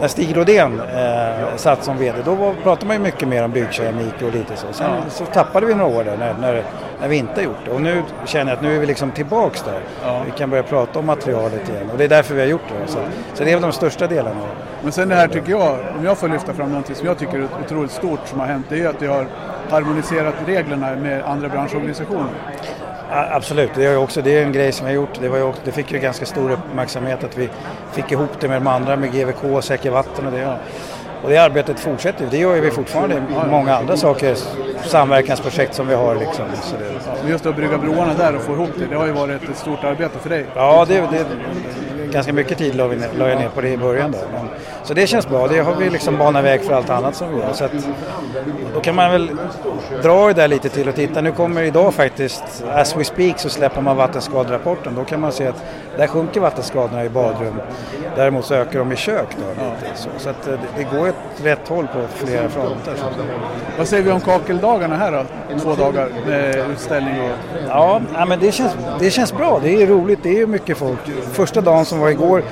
när 0.00 0.08
Stig 0.08 0.36
Rodén 0.36 0.80
eh, 0.80 1.56
satt 1.56 1.84
som 1.84 1.96
VD, 1.98 2.18
då 2.24 2.34
var, 2.34 2.54
pratade 2.62 2.86
man 2.86 2.96
ju 2.96 3.02
mycket 3.02 3.28
mer 3.28 3.44
om 3.44 3.50
byggkeramik 3.50 4.14
och 4.22 4.32
lite 4.32 4.56
så. 4.56 4.66
Sen 4.72 4.90
så 5.10 5.24
tappade 5.24 5.66
vi 5.66 5.74
några 5.74 5.96
år 5.98 6.04
där 6.04 6.16
när, 6.16 6.34
när, 6.40 6.62
när 7.00 7.08
vi 7.08 7.16
inte 7.16 7.42
gjort 7.42 7.64
det. 7.64 7.70
Och 7.70 7.82
nu 7.82 8.02
känner 8.26 8.52
jag 8.52 8.56
att 8.56 8.62
nu 8.62 8.76
är 8.76 8.80
vi 8.80 8.86
liksom 8.86 9.10
tillbaks 9.10 9.62
där. 9.62 9.80
Vi 10.24 10.30
kan 10.30 10.50
börja 10.50 10.62
prata 10.62 10.98
om 10.98 11.06
materialet 11.06 11.68
igen 11.68 11.90
och 11.92 11.98
det 11.98 12.04
är 12.04 12.08
därför 12.08 12.34
vi 12.34 12.40
har 12.40 12.48
gjort 12.48 12.68
det. 12.68 12.92
Så, 12.92 12.98
så 13.34 13.44
det 13.44 13.50
är 13.50 13.54
väl 13.54 13.62
de 13.62 13.72
största 13.72 14.06
delarna. 14.06 14.40
Men 14.82 14.92
sen 14.92 15.08
det 15.08 15.14
här 15.14 15.28
tycker 15.28 15.50
jag, 15.50 15.78
om 15.98 16.04
jag 16.04 16.18
får 16.18 16.28
lyfta 16.28 16.54
fram 16.54 16.68
någonting 16.68 16.94
som 16.94 17.06
jag 17.06 17.18
tycker 17.18 17.38
är 17.38 17.48
otroligt 17.64 17.90
stort 17.90 18.20
som 18.24 18.40
har 18.40 18.46
hänt, 18.46 18.66
det 18.68 18.74
är 18.74 18.78
ju 18.78 18.86
att 18.86 18.98
det 18.98 19.06
har 19.06 19.26
harmoniserat 19.70 20.34
reglerna 20.46 20.94
med 20.96 21.22
andra 21.22 21.48
branschorganisationer. 21.48 22.30
Ja, 23.10 23.26
Absolut, 23.30 23.70
det 23.74 23.84
är, 23.84 23.96
också, 23.96 24.22
det 24.22 24.38
är 24.38 24.42
en 24.44 24.52
grej 24.52 24.72
som 24.72 24.86
vi 24.86 24.92
har 24.92 25.00
gjort. 25.00 25.20
Det, 25.20 25.28
var 25.28 25.38
ju 25.38 25.52
det 25.64 25.72
fick 25.72 25.92
ju 25.92 25.98
ganska 25.98 26.26
stor 26.26 26.50
uppmärksamhet 26.50 27.24
att 27.24 27.38
vi 27.38 27.48
fick 27.92 28.12
ihop 28.12 28.30
det 28.40 28.48
med 28.48 28.62
de 28.62 28.66
andra, 28.66 28.96
med 28.96 29.12
GVK, 29.12 29.64
Säker 29.64 29.90
Vatten 29.90 30.26
och 30.26 30.32
det. 30.32 30.56
Och 31.24 31.30
det 31.30 31.38
arbetet 31.38 31.80
fortsätter. 31.80 32.28
Det 32.30 32.38
gör 32.38 32.54
ju 32.54 32.60
vi 32.60 32.70
fortfarande 32.70 33.16
i 33.16 33.50
många 33.50 33.74
andra 33.76 33.96
saker, 33.96 34.36
samverkansprojekt 34.84 35.74
som 35.74 35.86
vi 35.86 35.94
har. 35.94 36.14
Liksom. 36.14 36.44
Så 36.62 36.76
det, 36.76 37.30
just 37.30 37.46
att 37.46 37.56
brygga 37.56 37.78
broarna 37.78 38.14
där 38.14 38.36
och 38.36 38.42
få 38.42 38.52
ihop 38.52 38.70
det, 38.78 38.86
det 38.86 38.96
har 38.96 39.06
ju 39.06 39.12
varit 39.12 39.48
ett 39.48 39.56
stort 39.56 39.84
arbete 39.84 40.18
för 40.18 40.28
dig. 40.28 40.46
Ja, 40.54 40.84
det, 40.88 40.94
det, 40.94 41.24
ganska 42.14 42.32
mycket 42.32 42.58
tid 42.58 42.74
la, 42.74 42.86
vi 42.86 42.96
ner, 42.96 43.08
la 43.18 43.28
jag 43.28 43.38
ner 43.38 43.48
på 43.48 43.60
det 43.60 43.68
i 43.68 43.76
början. 43.76 44.12
Då. 44.12 44.18
Men, 44.32 44.48
så 44.82 44.94
det 44.94 45.06
känns 45.06 45.28
bra. 45.28 45.48
Det 45.48 45.58
har 45.58 45.74
vi 45.74 45.90
liksom 45.90 46.18
banat 46.18 46.44
väg 46.44 46.62
för 46.62 46.72
allt 46.72 46.90
annat 46.90 47.16
som 47.16 47.34
vi 47.34 47.40
gör. 47.40 47.52
Så 47.52 47.64
att, 47.64 47.72
då 48.74 48.80
kan 48.80 48.94
man 48.94 49.10
väl 49.10 49.30
dra 50.02 50.26
det 50.26 50.32
där 50.32 50.48
lite 50.48 50.68
till 50.68 50.88
och 50.88 50.94
titta. 50.94 51.20
Nu 51.20 51.32
kommer 51.32 51.62
idag 51.62 51.94
faktiskt, 51.94 52.64
as 52.72 52.96
we 52.96 53.04
speak, 53.04 53.38
så 53.38 53.48
släpper 53.48 53.80
man 53.80 53.96
vattenskaderapporten. 53.96 54.94
Då 54.94 55.04
kan 55.04 55.20
man 55.20 55.32
se 55.32 55.46
att 55.46 55.64
där 55.96 56.06
sjunker 56.06 56.40
vattenskadorna 56.40 57.04
i 57.04 57.08
badrum. 57.08 57.60
Däremot 58.16 58.44
så 58.44 58.54
ökar 58.54 58.78
de 58.78 58.92
i 58.92 58.96
kök. 58.96 59.28
Då, 59.36 59.64
lite. 59.64 59.98
Så, 59.98 60.08
så 60.18 60.30
att 60.30 60.46
eh, 60.46 60.58
det, 60.76 60.84
går 60.84 61.08
åt 61.08 61.14
rätt 61.42 61.68
håll 61.68 61.86
på 61.86 62.26
flera 62.26 62.48
fronter. 62.48 62.94
Vad 63.78 63.88
säger 63.88 64.02
vi 64.02 64.10
om 64.10 64.20
kakeldagarna 64.20 64.96
här 64.96 65.12
då? 65.12 65.24
Två 65.60 65.74
dagar 65.74 66.08
med 66.26 66.70
utställning 66.70 67.20
och... 67.20 67.30
Ja, 67.68 68.00
men 68.28 68.40
det 68.40 68.52
känns, 68.52 68.72
det 68.98 69.10
känns 69.10 69.32
bra. 69.32 69.60
Det 69.62 69.82
är 69.82 69.86
roligt. 69.86 70.18
Det 70.22 70.40
är 70.40 70.46
mycket 70.46 70.78
folk. 70.78 70.98
Första 71.32 71.60
dagen 71.60 71.84
som 71.84 72.00
var 72.04 72.10
igår, 72.10 72.42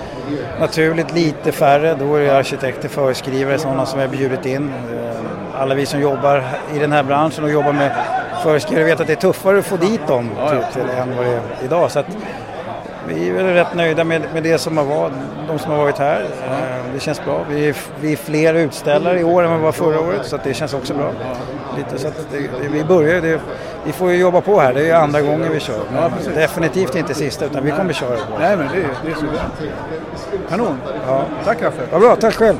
naturligt 0.61 1.15
lite 1.15 1.53
färre. 1.53 1.95
Då 2.01 2.15
är 2.17 2.21
det 2.21 2.37
arkitekter, 2.37 2.88
föreskrivare, 2.88 3.59
sådana 3.59 3.87
som 3.87 3.99
vi 3.99 4.05
har 4.07 4.12
bjudit 4.12 4.47
in. 4.47 4.73
Eh, 4.95 5.61
Alla 5.61 5.75
vi 5.75 5.87
som 5.87 6.01
jobbar 6.01 6.45
i 6.75 6.79
den 6.79 6.93
här 6.93 7.03
branschen 7.03 7.45
och 7.45 7.51
jobbar 7.51 7.73
med 7.73 7.91
föreskrivare 8.43 8.85
vet 8.85 9.01
att 9.01 9.07
det 9.07 9.12
är 9.12 9.17
tuffare 9.17 9.59
att 9.59 9.67
få 9.67 9.77
dit 9.77 10.07
dem 10.07 10.31
till, 10.51 10.59
till 10.83 10.91
än 10.91 11.17
vad 11.17 11.27
det 11.27 11.33
är 11.33 11.41
idag. 11.65 11.91
Så 11.91 11.99
att 11.99 12.07
vi 13.09 13.29
är 13.29 13.33
väl 13.33 13.45
rätt 13.47 13.75
nöjda 13.75 14.05
med, 14.05 14.23
med 14.35 14.43
det 14.43 14.59
som 14.59 14.77
har 14.77 14.85
varit, 14.85 15.12
de 15.49 15.59
som 15.59 15.71
har 15.73 15.79
varit 15.79 15.99
här. 15.99 16.21
Eh, 16.47 16.93
Det 16.95 17.01
känns 17.01 17.25
bra. 17.25 17.41
Vi 17.51 17.69
är, 17.69 17.77
vi 18.01 18.12
är 18.12 18.17
fler 18.17 18.55
utställare 18.55 19.21
i 19.21 19.25
år 19.25 19.43
än 19.43 19.51
vad 19.51 19.59
vi 19.59 19.65
var 19.65 19.73
förra 19.73 20.01
året 20.01 20.21
så 20.27 20.38
det 20.45 20.55
känns 20.55 20.75
också 20.75 20.95
bra. 20.95 21.11
Lite, 21.77 21.99
så 21.99 22.09
att 22.09 22.27
det, 22.33 22.69
vi 22.73 22.85
börjar 22.85 23.21
det, 23.21 23.41
vi 23.85 23.92
får 23.92 24.11
ju 24.12 24.16
jobba 24.18 24.40
på 24.40 24.61
här. 24.61 24.75
Det 24.75 24.81
är 24.81 24.85
ju 24.85 24.92
andra 24.92 25.21
gången 25.23 25.53
vi 25.53 25.61
kör. 25.61 25.81
Men 25.92 26.35
definitivt 26.35 26.95
inte 26.95 27.14
sista 27.14 27.45
utan 27.45 27.64
vi 27.64 27.71
kommer 27.71 27.92
köra 27.92 28.16
på. 28.16 28.38
Nej 28.38 28.57
men 28.57 28.66
det, 28.73 28.79
är- 28.79 28.88
det 29.05 29.11
är 29.11 29.14
så 29.14 29.23
bra. 29.23 29.40
Kanon! 30.49 30.77
Ja. 31.07 31.25
Tack 31.45 31.62
Raffe! 31.62 31.83
Vad 31.92 32.01
bra, 32.01 32.16
tack 32.16 32.35
själv! 32.35 32.57